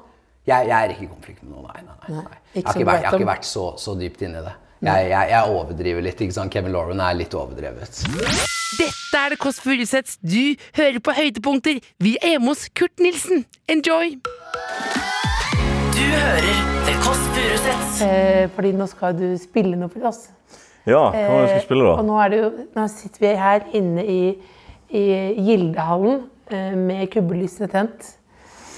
[0.45, 1.81] jeg, jeg er ikke i konflikt med noen, nei.
[1.85, 2.21] nei, nei.
[2.25, 4.53] Nei, Jeg har vært, jeg har ikke vært så, så dypt inni det.
[4.83, 6.19] Jeg, jeg, jeg overdriver litt.
[6.21, 6.51] ikke sant?
[6.53, 8.01] Kevin Lauren er litt overdrevet.
[8.75, 10.17] Dette er det Kåss Furuseths.
[10.21, 11.79] Du hører på høydepunkter.
[12.03, 13.45] Vi er hjemme hos Kurt Nilsen.
[13.71, 14.17] Enjoy!
[15.95, 16.59] Du hører
[16.89, 18.01] The Kåss Furuseths.
[18.05, 20.25] Eh, fordi nå skal du spille noe for oss.
[20.85, 22.05] Ja, hva det jeg skulle spille Og da?
[22.05, 24.19] nå, er det jo, nå sitter vi her inne i,
[24.93, 25.05] i
[25.47, 26.19] Gildehallen
[26.53, 28.11] eh, med kubbelysene tent.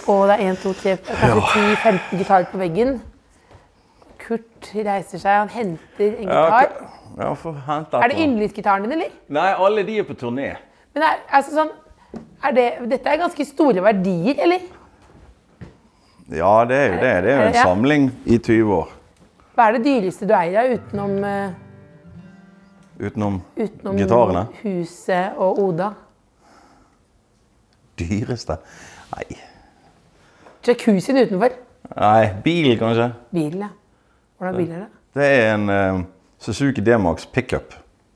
[0.07, 2.99] Og det er 1, 2, 3, kanskje 10-15 gitarer på veggen.
[4.27, 6.71] Kurt reiser seg, han henter en gitar.
[7.17, 7.29] ja,
[7.67, 9.13] hente Er det yndlingsgitaren din, eller?
[9.37, 10.49] Nei, alle de er på turné.
[10.93, 11.71] Men er, altså sånn,
[12.43, 14.65] er det, dette er ganske store verdier, eller?
[16.27, 17.13] Ja, det er jo det.
[17.23, 18.91] Det er jo en samling i 20 år.
[19.55, 21.63] Hva er det dyreste du eier av utenom, uh,
[22.99, 24.43] Utenom, utenom gitarene.
[24.63, 25.91] huset og Oda?
[27.97, 28.57] Dyreste?
[29.15, 29.25] Nei.
[30.67, 31.55] Jacuzzien utenfor.
[31.95, 33.11] Nei, bil kanskje.
[33.31, 33.69] Bilen, ja.
[34.37, 34.87] Hvordan bil er det?
[35.17, 36.01] Det er en uh,
[36.39, 37.73] Suzuki D-Max pickup.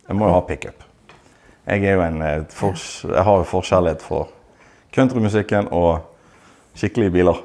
[0.07, 0.83] Jeg må jo ha pickup.
[1.65, 4.29] Jeg er jo en eh, fors, Jeg har jo forkjærlighet for
[4.93, 5.99] countrymusikken og
[6.75, 7.37] skikkelige biler.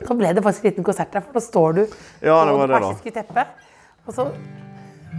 [0.00, 1.80] Nå ble det faktisk en liten konsert der, for da står du
[2.22, 3.52] Ja, det på det persiske teppet.
[4.06, 4.26] Og så,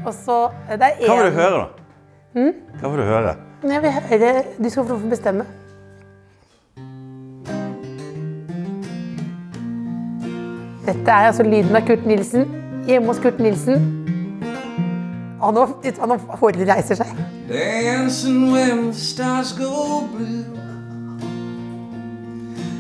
[0.06, 1.06] og så Det er en...
[1.06, 2.41] Hva vil du høre, da?
[2.82, 3.36] Hva vil du høre?
[3.63, 5.45] Jeg vil høre Du skal få bestemme.
[10.86, 14.06] Dette er altså lyden av Kurt Nilsen hjemme hos Kurt Nilsen.
[15.41, 15.65] Og nå,
[16.08, 17.08] nå håret reiser seg.
[17.50, 20.45] Dancing when the stars go blue.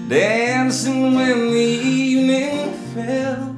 [0.09, 3.55] Dancing when the evening fell.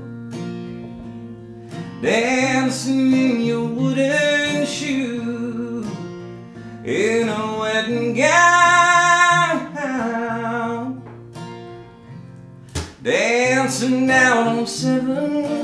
[2.01, 5.85] Dancing in your wooden shoe.
[6.85, 9.67] In a wedding gown.
[13.03, 15.56] Dancing down on 7th Street.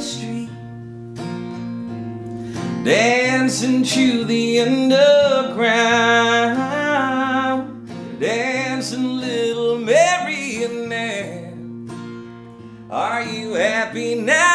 [2.84, 5.40] Dancing to the underground.
[8.20, 11.54] Dancing little marionette.
[12.90, 14.53] Are you happy now?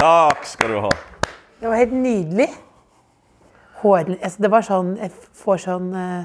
[0.00, 0.90] Takk skal du ha.
[1.60, 2.48] Det var helt nydelig.
[3.80, 6.24] Hår, altså Det var sånn Jeg får sånn eh,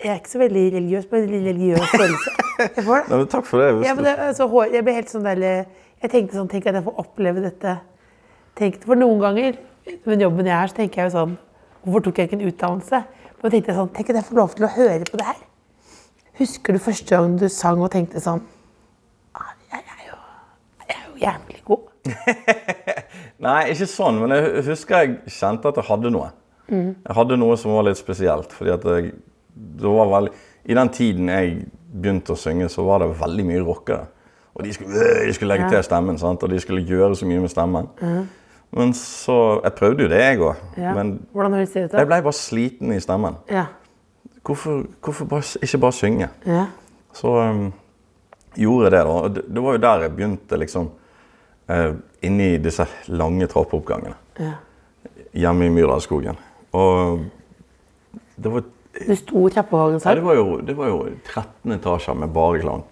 [0.00, 2.30] Jeg er ikke så veldig religiøs, men en religiøs følelse.
[2.62, 3.06] Jeg får det.
[3.12, 3.68] Nei, men takk for det.
[3.86, 6.86] Ja, det altså, hår, jeg ble helt sånn der Jeg tenkte sånn Tenk at jeg
[6.88, 7.76] får oppleve dette.
[8.58, 9.52] Tenkte, for noen ganger
[10.06, 11.38] med jobben jeg er, så tenker jeg jo sånn
[11.82, 12.98] Hvorfor tok jeg ikke en utdannelse?
[13.42, 15.40] Men tenkte jeg sånn Tenk at jeg får lov til å høre på det her.
[16.42, 18.42] Husker du første gang du sang og tenkte sånn
[19.36, 20.18] «Ah, Jeg er jo,
[20.88, 21.88] jeg er jo jævlig god.
[23.46, 26.30] Nei, ikke sånn, men jeg husker jeg kjente at jeg hadde noe.
[26.70, 26.90] Mm.
[27.04, 28.52] Jeg hadde noe som var litt spesielt.
[28.54, 29.12] fordi at jeg,
[29.82, 30.32] det var veldig,
[30.64, 31.56] I den tiden jeg
[31.92, 34.06] begynte å synge, så var det veldig mye rockere.
[34.54, 35.70] Og de skulle, øh, de skulle legge Ja.
[35.78, 36.42] til stemmen, sant?
[36.42, 37.88] og de skulle gjøre så mye med stemmen.
[38.00, 38.28] Mm.
[38.72, 40.56] Men så Jeg prøvde jo det, jeg òg.
[40.78, 40.94] Ja.
[40.94, 41.92] Men Hvordan høres det ut?
[41.92, 41.98] da?
[41.98, 43.36] jeg ble bare sliten i stemmen.
[43.50, 43.66] Ja.
[44.44, 46.28] Hvorfor, hvorfor bare, ikke bare synge?
[46.46, 46.66] Ja.
[47.12, 47.72] Så um,
[48.56, 49.12] gjorde jeg det, da.
[49.12, 50.90] Og det, det var jo der jeg begynte, liksom.
[51.70, 51.94] Uh,
[52.26, 54.56] inni disse lange trappeoppgangene ja.
[55.44, 56.40] hjemme i Myrdalsskogen.
[56.74, 57.22] Og
[58.36, 58.64] det var,
[58.98, 60.98] Du sto i trappeoppgangen, nei, sa det var, jo, det var jo
[61.28, 62.82] 13 etasjer med bare klang.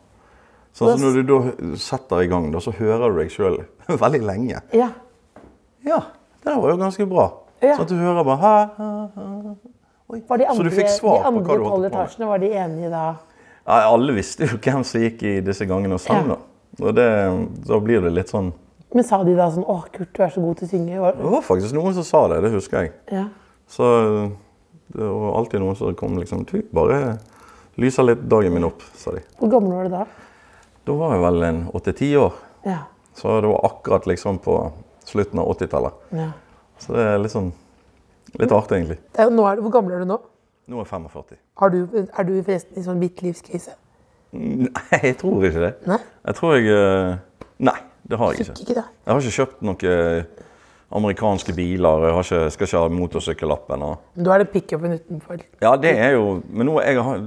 [0.73, 3.59] Så altså, når du da setter i gang, da, så hører du deg sjøl
[4.05, 4.63] veldig lenge.
[4.77, 4.93] Ja.
[5.87, 6.03] Ja,
[6.41, 7.27] det der var jo ganske bra.
[7.61, 7.75] Ja.
[7.75, 9.57] Sånn at du hører bare ha, ha, ha.
[10.11, 11.91] Var de Så du fikk svar de på hva du holdt på med.
[11.93, 13.03] etasjene, var de enige da?
[13.61, 16.25] Ja, alle visste jo hvem som gikk i disse gangene og sang.
[16.25, 16.37] Ja.
[16.37, 16.39] da.
[16.79, 17.07] Og det,
[17.67, 18.53] da blir det litt sånn
[18.95, 21.17] Men sa de da sånn 'Å, Kurt, du er så god til å synge'?
[21.17, 22.93] Det var faktisk noen som sa det, det husker jeg.
[23.11, 23.25] Ja.
[23.71, 23.85] Så
[24.95, 27.19] det var alltid noen som kom liksom Du, bare
[27.79, 29.23] lyser litt dagen min opp, sa de.
[29.39, 30.07] Hvor gammel var du da?
[30.87, 32.33] Da var jeg vel en åtte-ti år.
[32.67, 32.79] Ja.
[33.15, 34.73] Så det var akkurat liksom på
[35.05, 35.93] slutten av 80-tallet.
[36.13, 36.33] ja.
[36.81, 37.53] Så det er litt sånn
[38.39, 38.99] Litt artig, egentlig.
[39.13, 40.17] Det er, nå er hvor gammel er du nå?
[40.71, 41.39] Nå er jeg 45.
[41.59, 43.73] Har du, er du forresten i sånn midtlivskrise?
[44.33, 45.73] Nei, jeg tror ikke det.
[45.91, 45.99] Nei?
[46.29, 47.17] Jeg tror jeg eh,
[47.67, 47.79] Nei,
[48.09, 48.63] det har jeg ikke.
[48.65, 48.85] ikke det?
[48.87, 50.27] Jeg har ikke kjøpt noen
[50.91, 52.07] amerikanske biler.
[52.09, 53.87] Jeg ikke, skal ikke ha motorsykkellappen.
[53.87, 54.21] Og...
[54.27, 55.43] er det pickupen utenfor.
[55.63, 57.25] Ja, det er jo Men nå, jeg, har,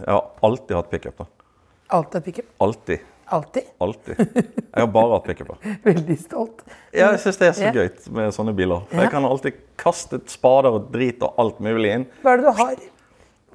[0.00, 1.22] jeg har alltid hatt pickup.
[1.22, 1.52] da.
[1.96, 2.50] Alltid hatt pickup.
[2.60, 3.12] Alltid.
[3.26, 3.70] Alltid.
[3.82, 4.18] Alltid.
[4.18, 5.56] Jeg har bare hatt pickuper.
[5.88, 6.62] Veldig stolt.
[6.92, 8.84] Ja, jeg syns det er så gøy med sånne biler.
[8.90, 9.02] For.
[9.02, 12.06] Jeg kan alltid kaste spader og drit og alt mulig inn.
[12.22, 12.84] Hva er det du har?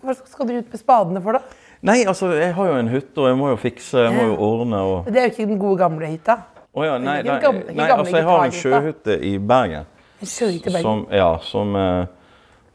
[0.02, 1.70] Hva skal du ut med spadene for, da?
[1.82, 4.36] Nei, altså, jeg har jo en hytte, og jeg må jo fikse, jeg må jo
[4.46, 6.36] ordne og Det er jo ikke den gode gamle hytta.
[6.78, 9.86] Å ja, nei, nei, gamle- nei altså, jeg har en sjøhytte i Bergen.
[10.22, 10.82] kjører i Bergen.
[10.86, 12.06] som, ja, som, eh,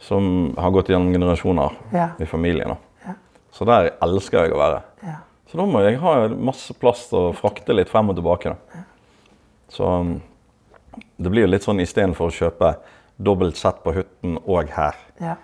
[0.00, 2.09] som har gått gjennom generasjoner Ja.
[2.18, 2.74] i familien.
[3.04, 3.14] Da.
[3.52, 4.82] Så der elsker jeg å være.
[5.07, 5.16] Ja.
[5.48, 8.57] Så da må jeg ha masse plass til å frakte litt frem og tilbake.
[8.57, 8.82] Da.
[9.70, 10.20] Så um,
[11.16, 12.74] det blir jo litt sånn istedenfor å kjøpe
[13.22, 15.36] dobbelt sett på hytten og her, Ja,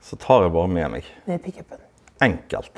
[0.00, 1.04] så tar jeg bare med meg.
[1.26, 1.78] med pickupen.
[2.20, 2.70] Enkelt.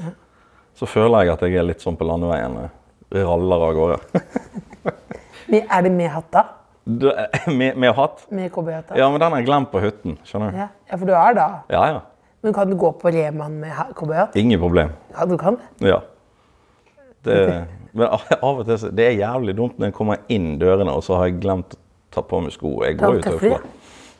[0.79, 2.55] Så føler jeg at jeg er litt sånn på landeveien.
[2.64, 3.99] eh, Raller av gårde.
[5.51, 6.45] Men Er det med hatt da?
[6.89, 7.14] Det-
[7.53, 8.22] med, med hatt?
[8.33, 8.93] Med cowboyhatt?
[8.97, 10.14] Ja, men den har jeg glemt på hytten.
[10.24, 10.59] Skjønner du?
[10.62, 10.68] Ja.
[10.91, 11.47] ja, for du er da.
[11.72, 11.99] Ja, ja.
[12.45, 14.37] Men kan du gå på Reman med ha- cowboyhatt?
[14.41, 14.93] Ingen problem.
[15.12, 15.89] Ja, du kan det.
[15.91, 15.99] Ja.
[17.26, 21.03] Det, men av og til det er jævlig dumt når jeg kommer inn dørene, og
[21.05, 21.81] så har jeg glemt å
[22.14, 22.76] ta på meg sko.
[22.87, 23.66] Jeg går jo tøfler.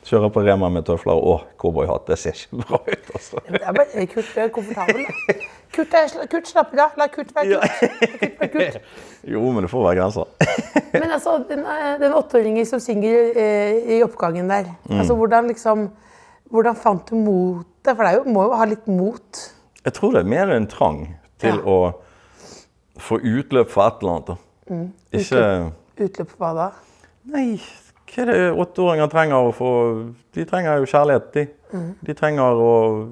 [0.09, 2.05] Kjører på Rema med tøfler og cowboyhatt.
[2.09, 3.41] Det ser ikke bra ut, altså.
[3.49, 5.05] Det er bare Kurt er komfortabel.
[5.75, 6.25] da.
[6.29, 6.91] Kurt, slapp av.
[6.97, 7.79] La Kurt være Kurt.
[8.19, 8.81] Kutt, kutt, være
[9.33, 10.25] Jo, men det får være grenser.
[10.93, 14.99] Men altså, den, eh, den åtteåringen som synger eh, i oppgangen der, Mm.
[14.99, 15.89] altså hvordan liksom
[16.49, 17.91] Hvordan fant du motet?
[17.95, 19.41] For det må jo ha litt mot.
[19.85, 21.03] Jeg tror det er mer en trang
[21.37, 21.61] til Ja.
[21.61, 21.93] å
[22.99, 24.39] få utløp for et eller annet.
[24.69, 24.87] Mm.
[25.13, 25.43] Ikke
[25.99, 26.67] Utløp for hva da?
[27.29, 27.59] Nei,
[28.09, 29.69] hva er det åtteåringer trenger å få
[30.33, 31.43] De trenger jo kjærlighet, de.
[31.73, 31.89] Mm.
[32.05, 32.71] De trenger å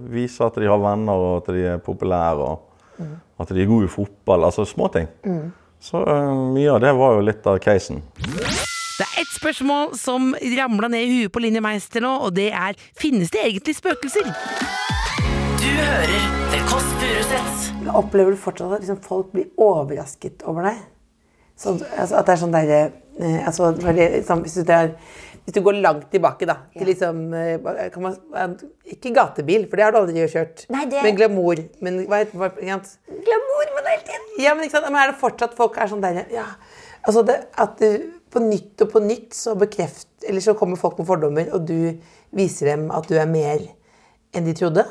[0.09, 2.63] vise at de har venner, og at de er populære, og
[2.97, 3.11] Mm.
[3.39, 4.43] at de er gode i fotball.
[4.47, 5.05] Altså småting.
[5.23, 5.51] Mm.
[5.79, 8.01] Så øh, mye av det var jo litt av casen.
[8.17, 12.47] Det er ett spørsmål som ramla ned i huet på Linni Meister nå, og det
[12.57, 14.25] er finnes det egentlig spøkelser?
[15.61, 17.67] Du hører The Kåss Furuseths.
[17.93, 20.81] Opplever du fortsatt at liksom, folk blir overrasket over deg?
[21.57, 24.91] Sånn, altså, at det er sånn derre eh, altså, når det, liksom, hvis, du, er,
[25.45, 29.75] hvis du går langt tilbake, da, til liksom eh, kan man, eh, Ikke gatebil, for
[29.79, 30.65] det har du aldri kjørt.
[30.73, 31.63] Nei, det- Men glamour.
[31.81, 32.97] Men hva, hva, ikke sant?
[33.07, 34.27] Glamourmodellen!
[34.43, 36.45] Ja, men, men er det fortsatt folk er sånn der ja,
[37.07, 40.97] altså det, At du, på nytt og på nytt så bekreft, Eller så kommer folk
[40.99, 41.97] med fordommer, og du
[42.35, 43.63] viser dem at du er mer
[44.35, 44.83] enn de trodde?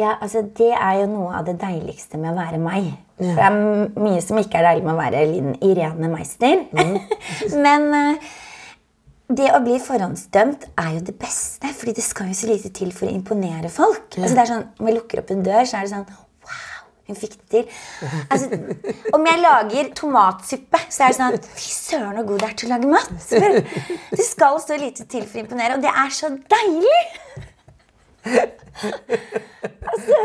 [0.00, 2.92] Ja, altså Det er jo noe av det deiligste med å være meg.
[3.20, 6.62] For det er mye som ikke er deilig med å være Linn Irene Meister.
[7.66, 8.30] Men eh,
[9.30, 12.94] det å bli forhåndsdømt er jo det beste, fordi det skal jo så lite til
[12.96, 14.08] for å imponere folk.
[14.16, 16.08] Altså det er sånn, Om jeg lukker opp en dør, så er det sånn
[16.48, 16.80] Wow,
[17.10, 17.76] hun fikk det til.
[18.32, 18.58] Altså,
[19.14, 22.70] om jeg lager tomatsuppe, så er det sånn Fy søren, så god det er til
[22.70, 23.12] å lage mat.
[24.16, 27.04] Det skal så lite til for å imponere, og det er så deilig.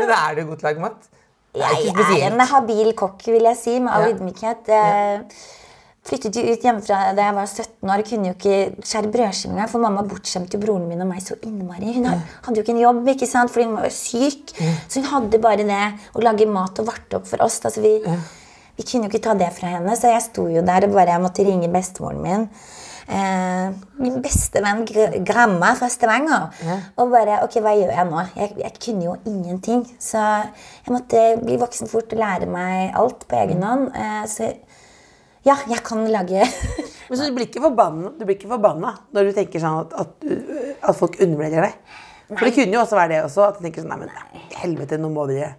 [0.00, 1.06] Men er du god til å lage mat?
[1.56, 4.14] Jeg er en habil kokk, vil jeg si, med all Ja.
[4.14, 4.68] ydmykhet.
[4.68, 5.24] Jeg
[6.06, 8.02] flyttet jo ut hjemmefra da jeg var 17 år.
[8.06, 11.38] Kunne jo ikke skjære brødskive engang, for mamma bortskjemte jo broren min og meg så
[11.42, 11.94] innmari.
[11.96, 14.52] Hun hadde jo ikke en jobb, ikke sant, fordi hun var jo syk.
[14.88, 15.82] Så hun hadde bare det
[16.14, 17.58] å lage mat og varte opp for oss.
[17.64, 17.96] Altså, vi,
[18.76, 21.16] vi kunne jo ikke ta det fra henne, så jeg sto jo der og bare
[21.24, 22.48] måtte ringe bestemoren min.
[23.06, 23.66] Eh,
[24.02, 26.48] min beste venn Gr- Gramma fra Stavanger.
[26.98, 28.24] Og bare Ok, hva gjør jeg nå?
[28.34, 29.84] Jeg, jeg kunne jo ingenting.
[30.02, 33.92] Så jeg måtte bli voksen fort og lære meg alt på egen hånd.
[33.94, 34.50] Eh, så
[35.46, 36.42] ja, jeg kan lage
[37.08, 40.24] Men så du blir ikke forbanna, når du tenker sånn at, at,
[40.90, 41.76] at folk undervurderer deg?
[42.32, 44.98] For det kunne jo også være det også, at du tenker sånn Nei, men helvete,
[44.98, 45.52] nå må dere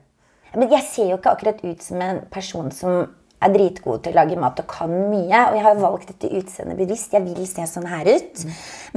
[0.57, 3.05] Men jeg ser jo ikke akkurat ut som en person som
[3.41, 5.41] er dritgod til å lage mat og kan mye.
[5.51, 7.11] Og jeg har valgt dette utseendet bevisst.
[7.13, 8.45] Jeg vil se sånn her ut.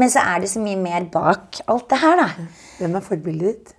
[0.01, 2.49] Men så er det så mye mer bak alt det her, da.
[2.78, 3.74] Hvem er forbildet ditt?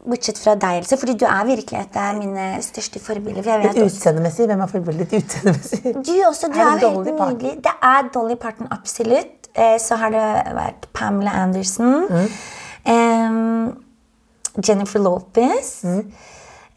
[0.00, 0.96] Bortsett fra deg, Else.
[0.96, 3.44] Fordi du er virkelig et av mine største forbilder.
[3.44, 4.46] For utseendemessig.
[4.48, 5.92] Hvem er forbildet ditt utseendemessig?
[6.08, 7.60] du også, du Er er, det helt Dolly Parton?
[7.68, 9.50] Det er Dolly Parton, absolutt.
[9.54, 10.24] Eh, Så har det
[10.56, 12.08] vært Pamela Anderson.
[12.86, 13.76] em,
[14.66, 15.84] Jennifer Lopez.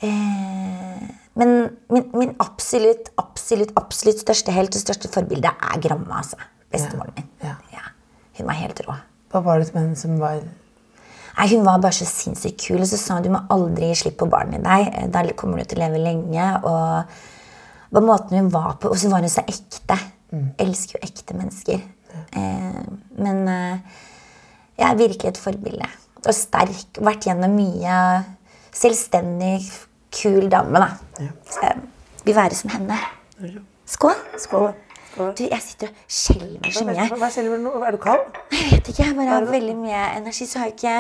[0.04, 1.08] Eh,
[1.40, 1.54] men
[1.90, 6.20] min, min absolutt, absolutt, absolutt største helt og største forbilde er Gramma.
[6.22, 6.38] altså.
[6.74, 7.30] Bestemoren min.
[7.42, 7.56] Ja.
[7.74, 7.88] Ja.
[8.38, 8.96] Hun var helt rå.
[9.34, 10.44] Hva var det med henne som var
[11.34, 12.82] Nei, Hun var bare så sinnssykt kul.
[12.84, 15.10] Og så sa hun du må aldri gi slipp på barnet i deg.
[15.14, 16.50] Da kommer du til å leve lenge.
[16.70, 18.92] Og på måten hun var på.
[18.94, 19.98] Og så var hun så ekte.
[20.62, 21.82] Elsker jo ekte mennesker.
[22.38, 22.84] Eh,
[23.18, 23.98] men eh,
[24.78, 25.90] jeg er virkelig et forbilde.
[26.22, 27.02] Og sterk.
[27.02, 27.98] Vært gjennom mye.
[28.74, 29.66] Selvstendig,
[30.14, 30.90] kul dame, da.
[31.20, 31.32] Ja.
[31.62, 31.76] jeg
[32.26, 32.98] vil være som henne.
[33.86, 34.18] Skål.
[34.40, 34.74] Skål.
[35.14, 35.32] Skål.
[35.38, 37.06] Du, jeg sitter og skjelver så mye.
[37.22, 37.74] Hva skjelver du nå?
[37.86, 38.26] Er du kald?
[38.54, 40.96] Jeg vet ikke, jeg bare har veldig mye energi, så har jeg ikke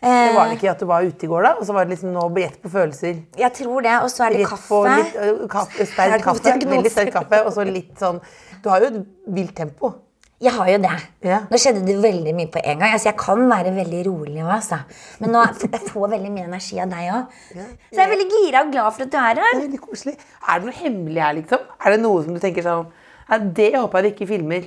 [0.00, 1.52] Det eh, var det ikke at du var ute i går, da?
[1.60, 3.20] Og så var det liksom nå brett på følelser?
[3.38, 3.96] Jeg tror det.
[4.02, 4.82] Og så er det kaffe.
[4.88, 5.18] Litt,
[5.52, 6.54] kaffe Er sterk kaffe.
[6.74, 7.42] Veldig sterk kaffe.
[7.44, 8.22] Og så litt sånn
[8.64, 9.02] Du har jo et
[9.36, 9.92] vilt tempo.
[10.40, 10.90] Jeg har jo det.
[11.28, 11.38] Ja.
[11.50, 12.94] Nå skjedde det veldig mye på en gang.
[12.96, 14.78] Altså, jeg kan være veldig rolig òg, altså.
[15.20, 17.34] Men nå, jeg får veldig mye energi av deg òg.
[17.52, 19.52] Så jeg er veldig gira og glad for at du er Det her.
[19.58, 20.14] er veldig koselig.
[20.48, 21.66] Er det noe hemmelig her, liksom?
[21.84, 22.86] Er det noe som du tenker sånn
[23.30, 24.64] «Nei, Det håper jeg du ikke filmer.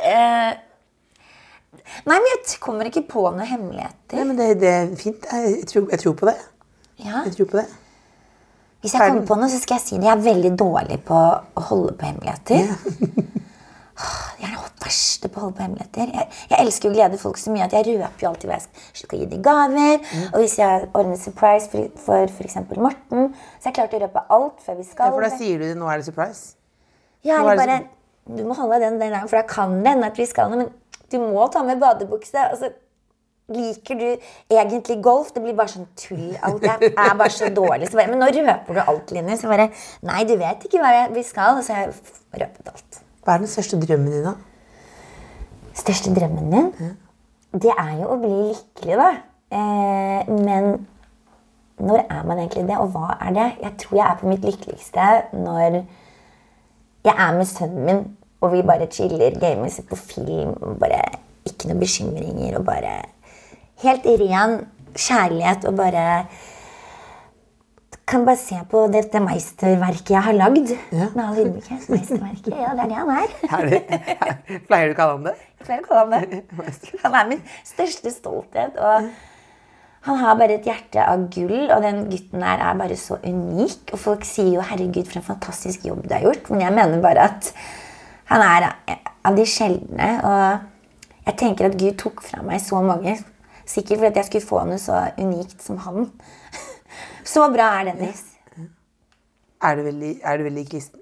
[0.00, 0.52] Eh,
[2.06, 4.16] Nei, men jeg kommer ikke på noen hemmeligheter.
[4.16, 5.28] Nei, men det, det er fint.
[5.28, 6.36] Jeg, tror, jeg tror på det.
[7.04, 7.22] Ja.
[7.26, 7.66] Jeg tror på det.
[8.82, 10.08] Hvis jeg kommer på noe, så skal jeg si det.
[10.08, 12.72] Jeg er veldig dårlig på å holde på hemmeligheter.
[12.72, 13.38] Åh,
[14.40, 16.10] Jeg er det verste på å holde på hemmeligheter.
[16.16, 18.66] Jeg, jeg elsker å glede folk så mye at jeg røper jo alltid hva jeg
[19.02, 20.06] skal, gi dem gaver.
[20.32, 22.58] Og hvis jeg ordner surprise for, for f.eks.
[22.76, 25.14] Morten, så er jeg klar til å røpe alt før vi Ja, skal.
[25.14, 26.54] for da sier du det, nå er det surprise.
[27.22, 30.10] Ja, er eller det bare Du må holde den der, for da kan det hende
[30.10, 30.72] at vi skal noe, men
[31.12, 32.38] du må ta med badebukse.
[32.48, 32.72] Altså,
[33.52, 34.08] liker du
[34.50, 35.32] egentlig golf?
[35.34, 36.30] Det blir bare sånn tull.
[36.46, 37.90] Alt jeg er bare så dårlig.
[37.90, 39.36] Så bare, men nå røper du alt, Linni.
[39.38, 39.68] Så bare
[40.08, 41.58] Nei, du vet ikke hva vi skal.
[41.60, 43.02] Og så har jeg røpet alt.
[43.22, 44.34] Hva er den største drømmen din, da?
[45.78, 46.96] Største drømmen min?
[47.52, 49.10] Det er jo å bli lykkelig, da.
[49.52, 50.86] Eh, men
[51.82, 53.48] når er man egentlig det, og hva er det?
[53.62, 55.78] Jeg tror jeg er på mitt lykkeligste når
[57.02, 58.02] jeg er med sønnen min,
[58.42, 61.00] og vi bare chiller, gamer, ser på film, og bare
[61.46, 62.94] ikke noen bekymringer, og bare
[63.82, 64.56] helt ren
[64.94, 66.06] kjærlighet, og bare
[68.12, 70.72] kan bare se på dette meisterverket jeg har lagd.
[70.92, 71.88] Med all ydmykhet.
[71.92, 73.34] Meisterverket, ja, det er det han er.
[74.52, 75.34] Er pleier du å kalle han det?
[75.62, 76.96] Jeg pleier å kalle han det.
[77.04, 78.76] Han er min største stolthet.
[78.76, 79.08] Og
[80.08, 83.94] han har bare et hjerte av gull, og den gutten der er bare så unik.
[83.94, 87.04] Og folk sier jo 'herregud, for en fantastisk jobb du har gjort', men jeg mener
[87.04, 87.52] bare at
[88.32, 88.68] han er
[89.24, 90.10] av de sjeldne.
[90.26, 93.16] Og jeg tenker at Gud tok fra meg så mange.
[93.64, 96.10] Sikkert fordi jeg skulle få noe så unikt som han.
[97.24, 98.24] Så bra er Dennis.
[99.62, 100.98] Er du veldig, er du veldig kristen?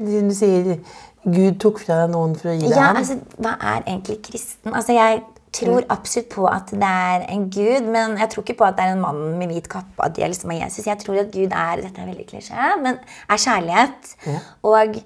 [0.00, 0.78] Du sier
[1.26, 2.96] Gud tok fra deg noen for å gi deg Ja, ham.
[3.02, 4.72] altså, hva er egentlig kristen?
[4.72, 5.20] Altså, jeg
[5.52, 8.84] tror absolutt på at det er en gud, men jeg tror ikke på at det
[8.86, 10.86] er en mann med hvit kappe, at det liksom er Jesus.
[10.86, 14.12] Jeg tror at Gud er dette er veldig klisjé, men er kjærlighet.
[14.70, 15.00] Og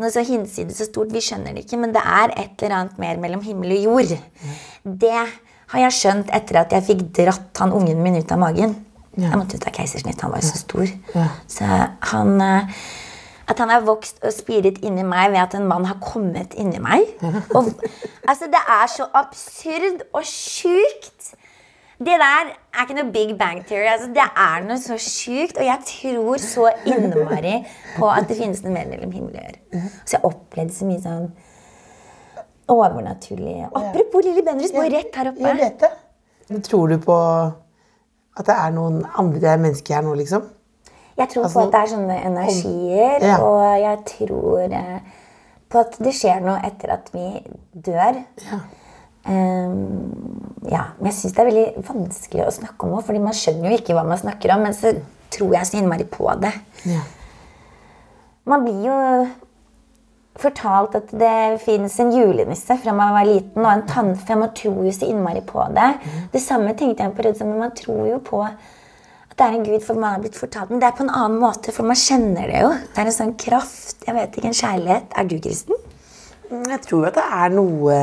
[0.00, 2.98] noe så hinsides så stort, vi skjønner det ikke, men det er et eller annet
[2.98, 4.16] mer mellom himmel og jord.
[4.82, 8.74] Det har jeg skjønt etter at jeg fikk dratt han ungen min ut av magen.
[9.16, 10.90] Jeg måtte ut av keisersnitt, han var jo så stor.
[11.46, 11.64] Så
[12.10, 12.74] han eh,
[13.46, 16.78] At han har vokst og spiret inni meg ved at en mann har kommet inni
[16.80, 17.02] meg.
[17.54, 17.66] Og,
[18.26, 21.34] altså, det er så absurd og sjukt.
[21.98, 23.84] Det der er ikke noe Big Bang Theory.
[23.92, 25.58] Altså, det er noe så sjukt.
[25.60, 27.58] Og jeg tror så innmari
[27.98, 29.60] på at det finnes noe mer mellom himmel og jord.
[30.06, 31.28] Så jeg opplevde så mye sånn
[32.72, 35.44] overnaturlig Apropos Lilly Bendriss, bor rett her oppe.
[35.44, 36.62] Jeg vet det.
[36.64, 37.18] Tror du på
[38.36, 40.48] at det er noen andre mennesker her nå, liksom?
[41.16, 43.36] Jeg tror Altså, på at det er sånne energier, Ja.
[43.38, 45.12] og jeg tror eh,
[45.70, 47.28] på at det skjer noe etter at vi
[47.86, 48.18] dør.
[49.24, 53.36] Ehm, ja, men jeg syns det er veldig vanskelig å snakke om det, fordi man
[53.38, 54.92] skjønner jo ikke hva man snakker om, men så
[55.34, 56.52] tror jeg så innmari på det.
[56.90, 57.00] Ja.
[58.44, 58.96] Man blir jo
[60.40, 64.38] fortalt at det fins en julenisse fra man var liten, og en tannfe.
[64.38, 65.90] Man tror jo så innmari på det.
[66.32, 68.72] Det samme tenkte jeg på Rødsand, men man tror jo på at
[69.34, 70.70] det er en gud, for man har blitt fortalt.
[70.70, 72.70] Men det er på en annen måte, for man kjenner det jo.
[72.94, 73.96] Det er en sånn kraft.
[74.06, 75.08] Jeg vet ikke, en kjærlighet.
[75.18, 75.80] Er du kristen?
[76.54, 77.96] Jeg tror at det er noe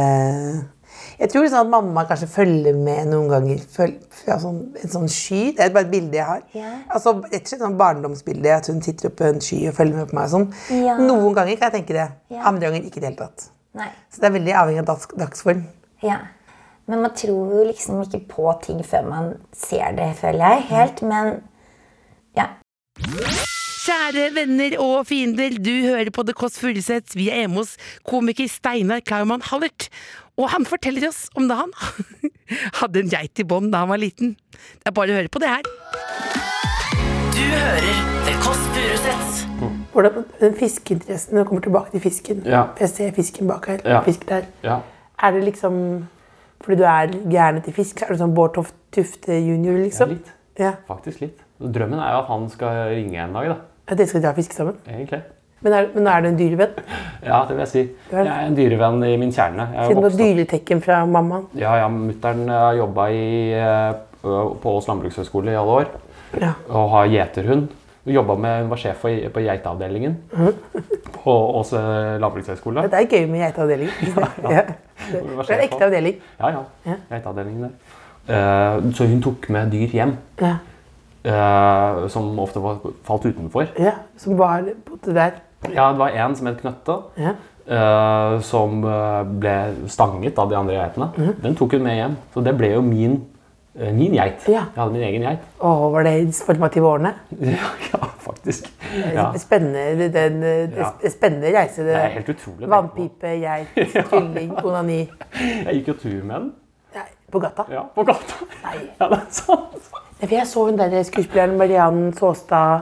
[1.22, 5.08] Jeg tror liksom at mamma kanskje følger med noen ganger føl- ja, sånn, en sånn
[5.10, 5.42] sky.
[5.58, 6.42] Det er bare et bilde jeg har.
[6.58, 6.72] Ja.
[6.90, 8.56] Altså, et sånn barndomsbilde.
[8.56, 10.30] At hun sitter oppe på en sky og følger med på meg.
[10.34, 10.48] Sånn.
[10.74, 10.98] Ja.
[10.98, 12.08] Noen ganger kan jeg tenke det.
[12.42, 13.50] Andre ganger ikke i det hele tatt.
[13.78, 13.88] Nei.
[14.10, 15.62] Så det er veldig avhengig av dags, dagsform.
[16.02, 16.18] Ja.
[16.88, 20.66] Men man tror jo liksom ikke på ting før man ser det, føler jeg.
[20.74, 21.02] Helt.
[21.04, 21.44] Men
[22.36, 22.50] ja.
[23.82, 27.16] Kjære venner og fiender, du hører på The Kåss Furuseth.
[27.18, 27.72] Vi er hjemme hos
[28.06, 29.88] komiker Steinar Klaumann Hallert.
[30.38, 31.72] Og han forteller oss om da han
[32.82, 34.36] hadde en geit i bånd da han var liten.
[34.84, 35.66] Det er bare å høre på det her.
[37.34, 39.42] Du hører The Kåss Furuseth.
[39.96, 42.68] Hvordan, den fiskeinteressen, når du kommer tilbake til fisken Ja.
[42.80, 43.82] Jeg ser fisken bak her.
[43.82, 44.04] Ja.
[44.06, 44.46] Fisk der.
[44.62, 44.78] Ja.
[45.18, 45.82] Er det liksom
[46.62, 47.98] fordi du er gæren etter fisk?
[47.98, 50.14] så Er du sånn Bård Toft Tufte junior, liksom?
[50.14, 50.32] Ja, litt.
[50.62, 50.72] Ja.
[50.86, 51.42] Faktisk litt.
[51.58, 53.60] Drømmen er jo at han skal ringe en dag, da.
[53.92, 54.78] At dere skal dra fiske sammen?
[54.88, 55.20] Egentlig.
[55.62, 56.78] Men er, men er du en dyrevenn?
[57.22, 57.82] Ja, det vil jeg si.
[58.10, 59.68] Jeg er en dyrevenn i min kjerne.
[59.76, 61.44] Jeg er Siden du har dyretekken fra mammaen?
[61.60, 63.10] Ja, ja, mutter'n har jobba
[64.24, 65.92] på Ås landbrukshøgskole i alle år.
[66.40, 66.56] Ja.
[66.70, 67.70] Og har gjeterhund.
[68.06, 70.16] Hun med, hun var sjef for, på geiteavdelingen
[71.14, 72.88] på Ås eh, landbrukshøgskole.
[72.90, 73.92] Det er gøy med geiteavdeling.
[74.56, 74.64] ja.
[75.12, 76.18] Det det er en ekte avdeling.
[76.40, 76.64] Ja, ja.
[76.88, 76.98] Ja.
[77.12, 77.76] Geiteavdelingen der.
[78.32, 80.18] Eh, så hun tok med dyr hjem.
[80.42, 80.56] Ja.
[81.24, 82.62] Eh, som ofte
[83.08, 83.68] falt utenfor.
[83.80, 83.92] ja.
[84.18, 85.40] Som var borte der.
[85.70, 87.36] Ja, det var en som het Knøtte, Ja.
[87.72, 89.52] Uh, som eh, ble
[89.88, 91.08] stanget av de andre geitene.
[91.16, 91.36] Mm.
[91.44, 92.16] Den tok hun med hjem.
[92.34, 93.14] Så det ble jo min,
[93.78, 94.42] uh, min geit.
[94.50, 94.64] Ja.
[94.74, 95.46] Jeg hadde min egen geit.
[95.62, 97.14] Åh, var det de formative årene?
[97.54, 98.68] Ja, ja, faktisk.
[99.14, 99.28] Ja.
[99.40, 100.42] Spennende, den,
[101.14, 101.86] spennende reise.
[101.86, 102.70] Det er helt utrolig.
[102.74, 103.78] Vannpipe, geit,
[104.10, 105.00] kylling, onani.
[105.38, 106.52] Jeg gikk jo tur med den.
[107.32, 107.64] På gata?
[107.72, 108.42] Ja, på gata.
[109.00, 109.92] Ja, det er sant.
[110.22, 112.82] Jeg så hun der skuespilleren Mariann Saastad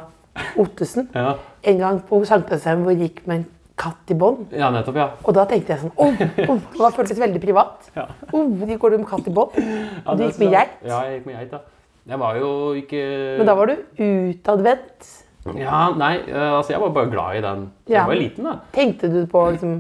[0.60, 1.34] Ottesen Ja.
[1.64, 3.46] en gang på Sankthansheim hvor hun gikk med en
[3.80, 4.52] katt i bånd.
[4.52, 5.08] Ja, nettopp, ja.
[5.24, 7.88] Og da tenkte jeg sånn oh, oh, Det føltes veldig privat.
[7.96, 8.08] Ja.
[8.34, 9.56] Oh, de går du med katt i bånd?
[9.56, 10.74] Ja, du gikk med geit.
[10.84, 11.62] Ja, jeg gikk med geit, ja.
[12.10, 13.00] Jeg var jo ikke
[13.38, 15.10] Men da var du utadvendt.
[15.56, 17.62] Ja, nei, eh, altså jeg var bare glad i den.
[17.88, 18.02] Ja.
[18.02, 18.58] Jeg var liten, da.
[18.76, 19.80] Tenkte du på liksom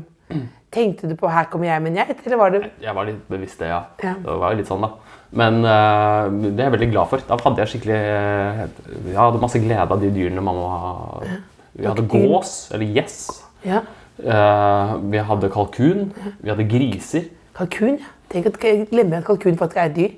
[0.71, 3.27] Tenkte du på 'her kommer jeg med en geit', eller var det Jeg var litt
[3.27, 3.83] bevisst det, ja.
[4.03, 4.13] Ja.
[4.13, 4.89] Det var jo litt sånn, da.
[5.31, 7.21] Men uh, det er jeg veldig glad for.
[7.25, 8.61] Da hadde jeg skikkelig eh,
[9.09, 11.21] Jeg hadde masse glede av de dyrene mamma
[11.73, 13.19] Vi hadde gås, eller gjess.
[13.65, 13.81] Ja.
[14.19, 16.09] Uh, vi hadde kalkun.
[16.39, 17.29] Vi hadde griser.
[17.57, 17.99] Kalkun?
[18.01, 18.15] ja.
[18.29, 20.11] Tenk at jeg glemmer at kalkun faktisk er et dyr,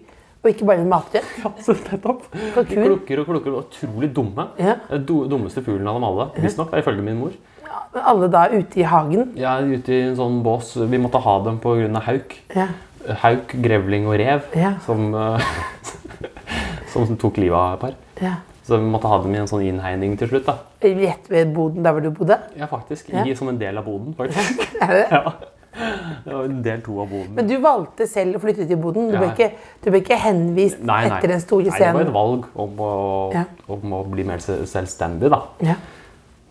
[0.44, 0.92] og ikke bare en
[1.44, 2.26] Ja, så nettopp.
[2.54, 2.84] Kalkun.
[2.84, 4.48] klukker og klukker er utrolig dumme.
[4.60, 4.76] Ja.
[4.98, 6.28] Do, dummeste fuglen av dem alle.
[6.44, 7.32] Visstnok, ifølge min mor.
[7.94, 9.34] Alle da ute i hagen.
[9.38, 10.74] Er ute i en sånn bås.
[10.90, 12.02] Vi måtte ha dem pga.
[12.06, 12.38] hauk.
[12.56, 12.68] Ja.
[13.24, 14.74] Hauk, grevling og rev Ja.
[14.86, 15.42] som, eh,
[16.94, 17.94] som tok livet av et par.
[18.22, 18.36] Ja.
[18.68, 20.46] Så vi måtte ha dem i en sånn innhegning til slutt.
[20.46, 20.58] da.
[20.82, 22.38] Rett ved boden der hvor du bodde.
[22.58, 23.10] Ja, faktisk.
[23.12, 23.24] Ja.
[23.26, 24.68] I, som en del av boden, faktisk.
[24.82, 25.08] Er det?
[25.18, 25.32] Ja.
[26.26, 27.30] Det var en del to av boden.
[27.34, 29.06] Men du valgte selv å flytte til boden.
[29.10, 29.48] Du ble ikke,
[29.82, 31.16] du ble ikke henvist Nei, nei.
[31.18, 32.90] etter den store Nei, det var et valg om å,
[33.34, 33.46] Ja.
[33.72, 35.40] om å bli mer selvstendig, da.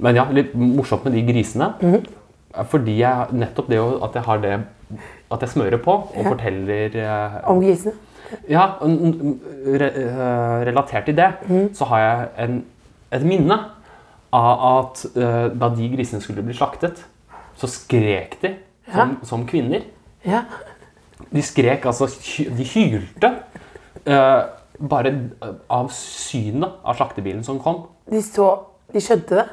[0.01, 0.07] Ja.
[0.09, 1.75] Men ja, litt morsomt med de grisene.
[1.83, 2.65] Mm -hmm.
[2.67, 4.61] Fordi jeg, nettopp det at jeg har det
[5.31, 6.29] At jeg smører på og Ja.
[6.31, 7.93] forteller eh, Om grisene.
[8.49, 11.75] Ja, re, eh, relatert til det, Mhm.
[11.75, 12.65] så har jeg en,
[13.13, 13.59] et minne
[14.33, 17.05] av at eh, da de grisene skulle bli slaktet,
[17.57, 18.55] så skrek de
[18.95, 19.81] som, som kvinner.
[20.27, 20.43] Ja.
[21.33, 22.07] De skrek, altså
[22.57, 23.35] De hylte.
[24.07, 24.43] eh,
[24.89, 25.31] bare
[25.71, 27.83] av synet av slaktebilen som kom.
[28.11, 28.59] De så
[28.93, 29.45] De skjønte det?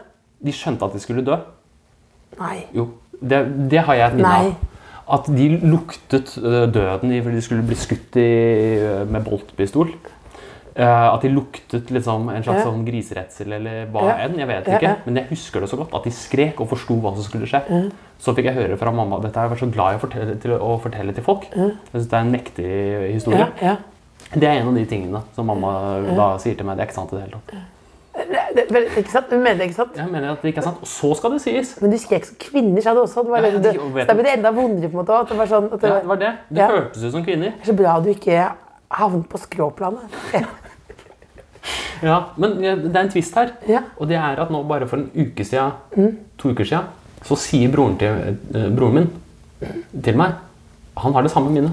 [0.44, 1.38] De skjønte at de skulle dø.
[2.38, 2.66] Nei.
[2.76, 2.90] Jo,
[3.22, 4.52] det, det har jeg et minne av.
[5.18, 8.28] At de luktet øh, døden i fordi de skulle bli skutt i,
[8.84, 9.94] øh, med boltpistol.
[10.78, 12.66] Uh, at de luktet liksom en slags Ja.
[12.68, 14.18] sånn griseredsel eller hva Ja.
[14.28, 14.36] enn.
[14.38, 14.82] Jeg vet ikke.
[14.84, 14.96] ja.
[15.08, 15.96] Men jeg husker det så godt.
[15.96, 17.64] At de skrek og forsto hva som skulle skje.
[17.68, 17.92] Mm.
[18.20, 20.36] Så fikk jeg høre fra mamma Dette har jeg vært så glad i å fortelle
[20.40, 21.50] til, å fortelle til folk.
[21.56, 21.72] Mm.
[21.72, 23.40] Jeg synes det er en mektig historie.
[23.40, 23.76] Ja, ja.
[24.36, 25.72] Det er en av de tingene som mamma
[26.16, 26.78] da sier til meg.
[26.78, 27.66] Det er ikke sant i det hele tatt.
[28.18, 29.30] Det, det, ikke sant?
[29.30, 29.96] Du mener det, ikke sant?
[29.96, 30.80] Jeg mener at det ikke er sant.
[30.82, 31.76] Og så skal det sies.
[31.82, 33.24] Men du skrek som kvinner, sa du også.
[33.24, 35.20] Det var Ja, det, de- det, ble det enda vondere, på en måte.
[35.22, 36.32] At det var sånn, at det, Ja, det var det.
[36.50, 36.68] Det Ja.
[36.72, 37.52] hørtes ut som kvinner.
[37.54, 38.52] Det er så bra du ikke
[38.90, 40.18] havnet på skråplanet.
[42.02, 43.54] Ja, men det er en twist her.
[43.98, 46.18] Og det er at nå bare for en uke siden, Mm.
[46.38, 46.86] to uker siden,
[47.24, 48.08] så sier broren, til,
[48.56, 49.10] eh, broren min
[50.04, 50.34] til meg
[50.98, 51.72] Han har det samme minnet.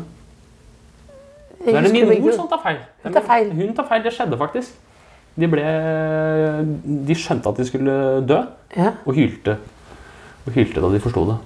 [1.64, 2.78] Det er det min mor som tar feil.
[3.02, 3.50] Hun tar feil.
[3.52, 4.02] Hun tar feil.
[4.02, 4.72] Det skjedde faktisk.
[5.36, 5.62] De, ble,
[7.08, 7.94] de skjønte at de skulle
[8.28, 8.40] dø,
[8.76, 8.92] Ja.
[9.04, 9.56] og hylte.
[10.46, 11.36] Og hylte da de forsto det.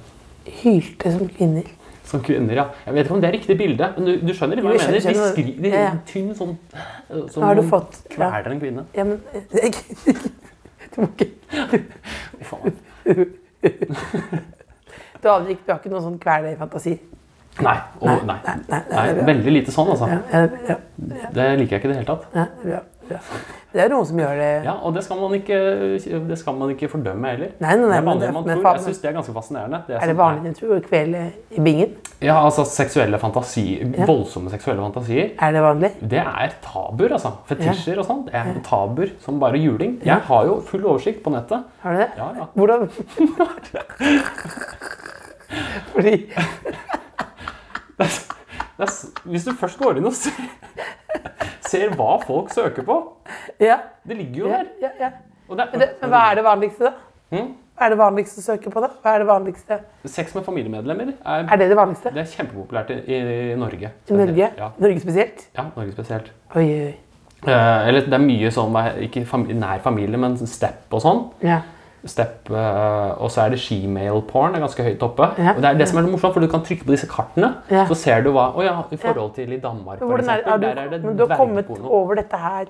[0.63, 1.63] Hylte som kvinner.
[2.09, 2.65] Som kvinner, ja.
[2.87, 4.89] Jeg vet ikke om det er riktig bilde, men du, du skjønner hva jeg jeg
[4.89, 5.01] mener.
[5.01, 6.55] skjønner, De, skriver skri, de Ja, tynn sånn
[7.33, 8.85] Som Har du noen fått- kveler en kvinne.
[8.97, 9.21] Ja, men
[10.95, 11.29] Du må ikke
[15.49, 16.95] ikke, du har ikke noen sånn kvelerfantasi?
[17.59, 20.07] Nei, og, nei, nei, nei, nei, er veldig lite sånn, altså.
[20.07, 20.77] Ja, ja, ja.
[21.35, 22.29] Det liker jeg ikke i det hele tatt.
[22.37, 22.83] Ja, det er bra.
[23.73, 25.59] Det er noen som gjør det Ja, Og det skal man ikke,
[26.29, 27.51] det skal man ikke fordømme heller.
[27.61, 28.69] Nei, nei, nei, det er vanlig man tror.
[28.79, 29.81] Jeg syns det er ganske fascinerende.
[29.89, 30.81] Det Er det vanlig du, tror?
[30.89, 31.97] Kveld i bingen?
[32.25, 34.07] Ja, altså seksuelle fantasier, Ja.
[34.09, 35.31] voldsomme seksuelle fantasier.
[35.41, 35.91] Er det vanlig?
[36.01, 37.33] Det er tabuer, altså.
[37.49, 38.25] Fetisjer og sånn.
[38.27, 39.99] Det er tabuer som bare juling.
[40.05, 41.65] Jeg har jo full oversikt på nettet.
[41.83, 42.11] Har du det?
[42.17, 42.45] Ja, ja.
[42.57, 42.89] Hvordan
[45.93, 46.15] Fordi
[48.79, 48.91] Det er,
[49.27, 50.37] hvis du først går inn og ser,
[51.69, 52.99] ser hva folk søker på
[53.61, 53.79] Ja.
[54.07, 54.69] Det ligger jo Ja, der.
[54.83, 55.11] ja, ja.
[55.49, 56.93] Det er- det, men hva er det vanligste, da?
[57.37, 57.55] Hm?
[57.79, 58.89] Hva er det vanligste å søke på, da?
[59.05, 59.79] Hva er det vanligste?
[60.05, 62.11] Sex med familiemedlemmer er, Er det det vanligste?
[62.13, 63.91] det er kjempepopulært i, i Norge.
[64.11, 64.51] I Norge?
[64.59, 64.71] Ja.
[64.79, 65.47] Norge spesielt?
[65.57, 66.33] ja, Norge spesielt.
[66.57, 66.95] Oi, oi.
[67.47, 68.75] Eh, eller det er mye sånn,
[69.07, 71.31] ikke fam nær familie, men step og sånn.
[71.43, 71.61] Ja.
[72.07, 75.27] Step, eh, og så er det shemale-porn er ganske høyt oppe.
[75.39, 75.51] Ja.
[75.57, 77.55] Og det er det som er det morsomt, for du kan trykke på disse kartene,
[77.71, 77.87] Ja.
[77.87, 80.31] så ser du hva Å ja, i forhold til i Danmark, for eksempel.
[80.31, 80.61] er, eksempel.
[80.61, 82.67] du, der er det men du har kommet over dette her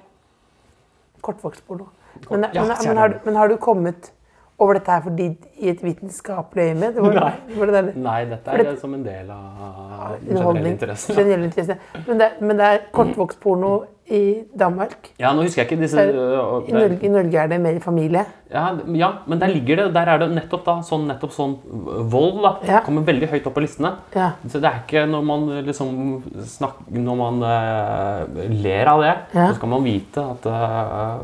[1.22, 1.86] Kortvokstporno.
[2.30, 3.00] Men, Ja, men, men, du.
[3.00, 4.10] har, du- men har du kommet
[4.58, 5.26] over dette her fordi
[5.58, 6.94] i et vitenskapelig øyemed?
[6.94, 7.84] Det var- Nei.
[7.84, 10.72] det Nei, dette er det- som en del av generelle Underholdning.
[10.72, 11.14] interessen.
[11.16, 11.76] Generell interesse.
[12.06, 15.10] Men det, men det er kortvokstporno i Danmark.
[15.20, 17.78] Ja, nå husker jeg ikke disse er- øh, I Norge, I Norge er det mer
[17.80, 18.24] familie.
[18.50, 22.10] Ja, ja, men der ligger det Der er det nettopp da sånn, nettopp sånn øh,
[22.10, 22.80] vold da, Ja.
[22.80, 23.92] kommer veldig høyt opp på listene.
[24.16, 24.30] Ja.
[24.48, 28.26] Så det er ikke når man liksom snakker Når man uh,
[28.62, 29.48] ler av det, Ja.
[29.50, 31.18] så skal man vite at øh,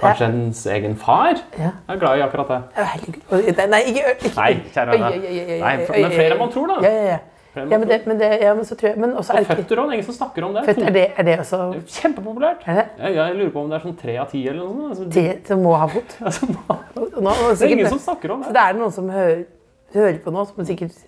[0.00, 1.70] Kanskje ens egen far Ja.
[1.88, 2.60] er glad i akkurat det.
[2.76, 3.70] Herregud.
[3.70, 4.34] Nei, ikke, ikke.
[4.36, 6.76] Nei, kjære Nei, oi, men flere enn man tror, da.
[6.84, 7.18] Ja, ja, ja.
[7.56, 9.92] Ja, men det, men det, ja, men så tror jeg, men også Og føtter òg,
[9.94, 10.64] ingen som snakker om det.
[10.66, 12.66] Født, er det, er det også Kjempepopulært.
[12.68, 12.84] Er det?
[13.00, 15.06] Jeg, jeg lurer på om det er sånn tre av ti eller noe sånt.
[15.06, 16.16] Altså, det som må ha fot?
[16.26, 16.76] Altså, må.
[17.16, 18.50] nå, det er ingen som snakker om det.
[18.50, 18.60] Så det.
[18.60, 19.40] det er noen som hører,
[19.96, 21.00] hører på nå, som sikkert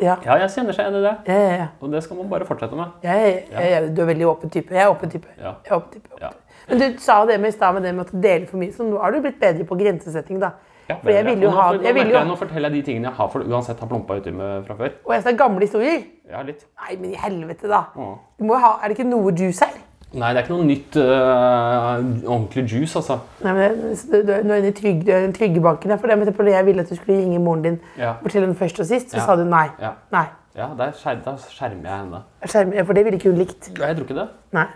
[0.00, 0.16] Ja.
[0.24, 1.14] Ja, jeg kjenner seg igjen i det.
[1.28, 1.66] Ja, ja.
[1.80, 3.00] Og det skal man bare fortsette med.
[3.02, 4.74] Du er veldig åpen type.
[4.74, 5.28] Jeg er åpen type.
[5.38, 6.08] Er åpen type.
[6.14, 6.36] åpen type.
[6.70, 8.86] Men du sa det med i stad med det med at dele for mye, så
[8.86, 10.52] nå har du blitt bedre på grensesetting, da.
[10.90, 13.28] Ja, For jeg ville jo ha jeg nå, jo, forteller jeg de tingene jeg har
[13.30, 14.96] for, uansett har plumpa uti med fra før.
[15.06, 16.00] Og jeg sa gamle historier.
[16.30, 16.64] Ja, litt.
[16.82, 17.84] Nei, men i helvete, da.
[17.94, 19.78] Du må ha, er det ikke noe juice her?
[20.12, 23.20] Nei, det er ikke noe nytt uh, ordentlig juice, altså.
[23.44, 23.76] Nei, men
[24.10, 25.90] det- du, er- inne i trygg, du i den trygge banken.
[25.90, 28.14] her, For det, på det jeg ville at du skulle ringe moren din Ja.
[28.22, 29.24] fortelle den først og sist, så Ja.
[29.26, 29.68] sa du nei.
[29.80, 29.92] Ja.
[30.12, 30.24] Nei.
[30.56, 32.74] Ja, der, skjer, der skjermer jeg henne.
[32.74, 33.70] Ja, for det ville ikke hun likt.
[33.78, 34.28] Ja, Jeg tror ikke det.
[34.52, 34.66] Nei.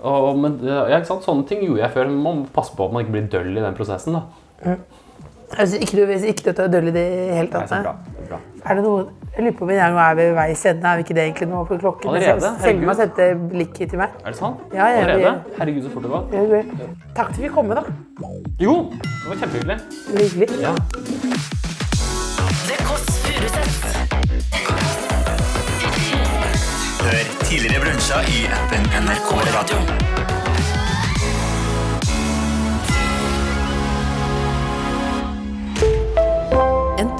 [0.00, 1.22] Og, men, ja, ikke sant?
[1.22, 2.08] Sånne ting gjorde jeg før.
[2.10, 4.12] Man må passe på at man ikke blir døll i den prosessen.
[4.18, 4.74] da.
[5.58, 7.06] Altså, ikke, du, ikke du er døll i det
[7.36, 7.68] hele Nei, tatt.
[7.68, 7.82] så nei.
[7.82, 7.94] bra.
[8.18, 8.38] Det er bra.
[8.66, 9.06] Er det noe
[9.36, 10.88] Jeg lurer på om vi er, nå er ved veis ende.
[10.88, 11.62] Er vi ikke det egentlig nå?
[11.68, 12.40] For klokken Allerede?
[12.40, 14.08] Sel- Selma sendte blikk til meg.
[14.24, 14.56] Er det sant?
[14.74, 15.42] Ja, ja, vi- Allerede?
[15.58, 16.28] Herregud, så fort det går.
[16.32, 17.82] Ja, vi- Takk for at vi kom med, da.
[18.60, 19.78] Jo, det var kjempehyggelig.
[20.18, 20.60] Hyggelig.
[20.60, 20.74] Ja.
[22.88, 23.08] Kåss.
[27.02, 30.41] Hør tidligere brunsja i appen NRK Radio.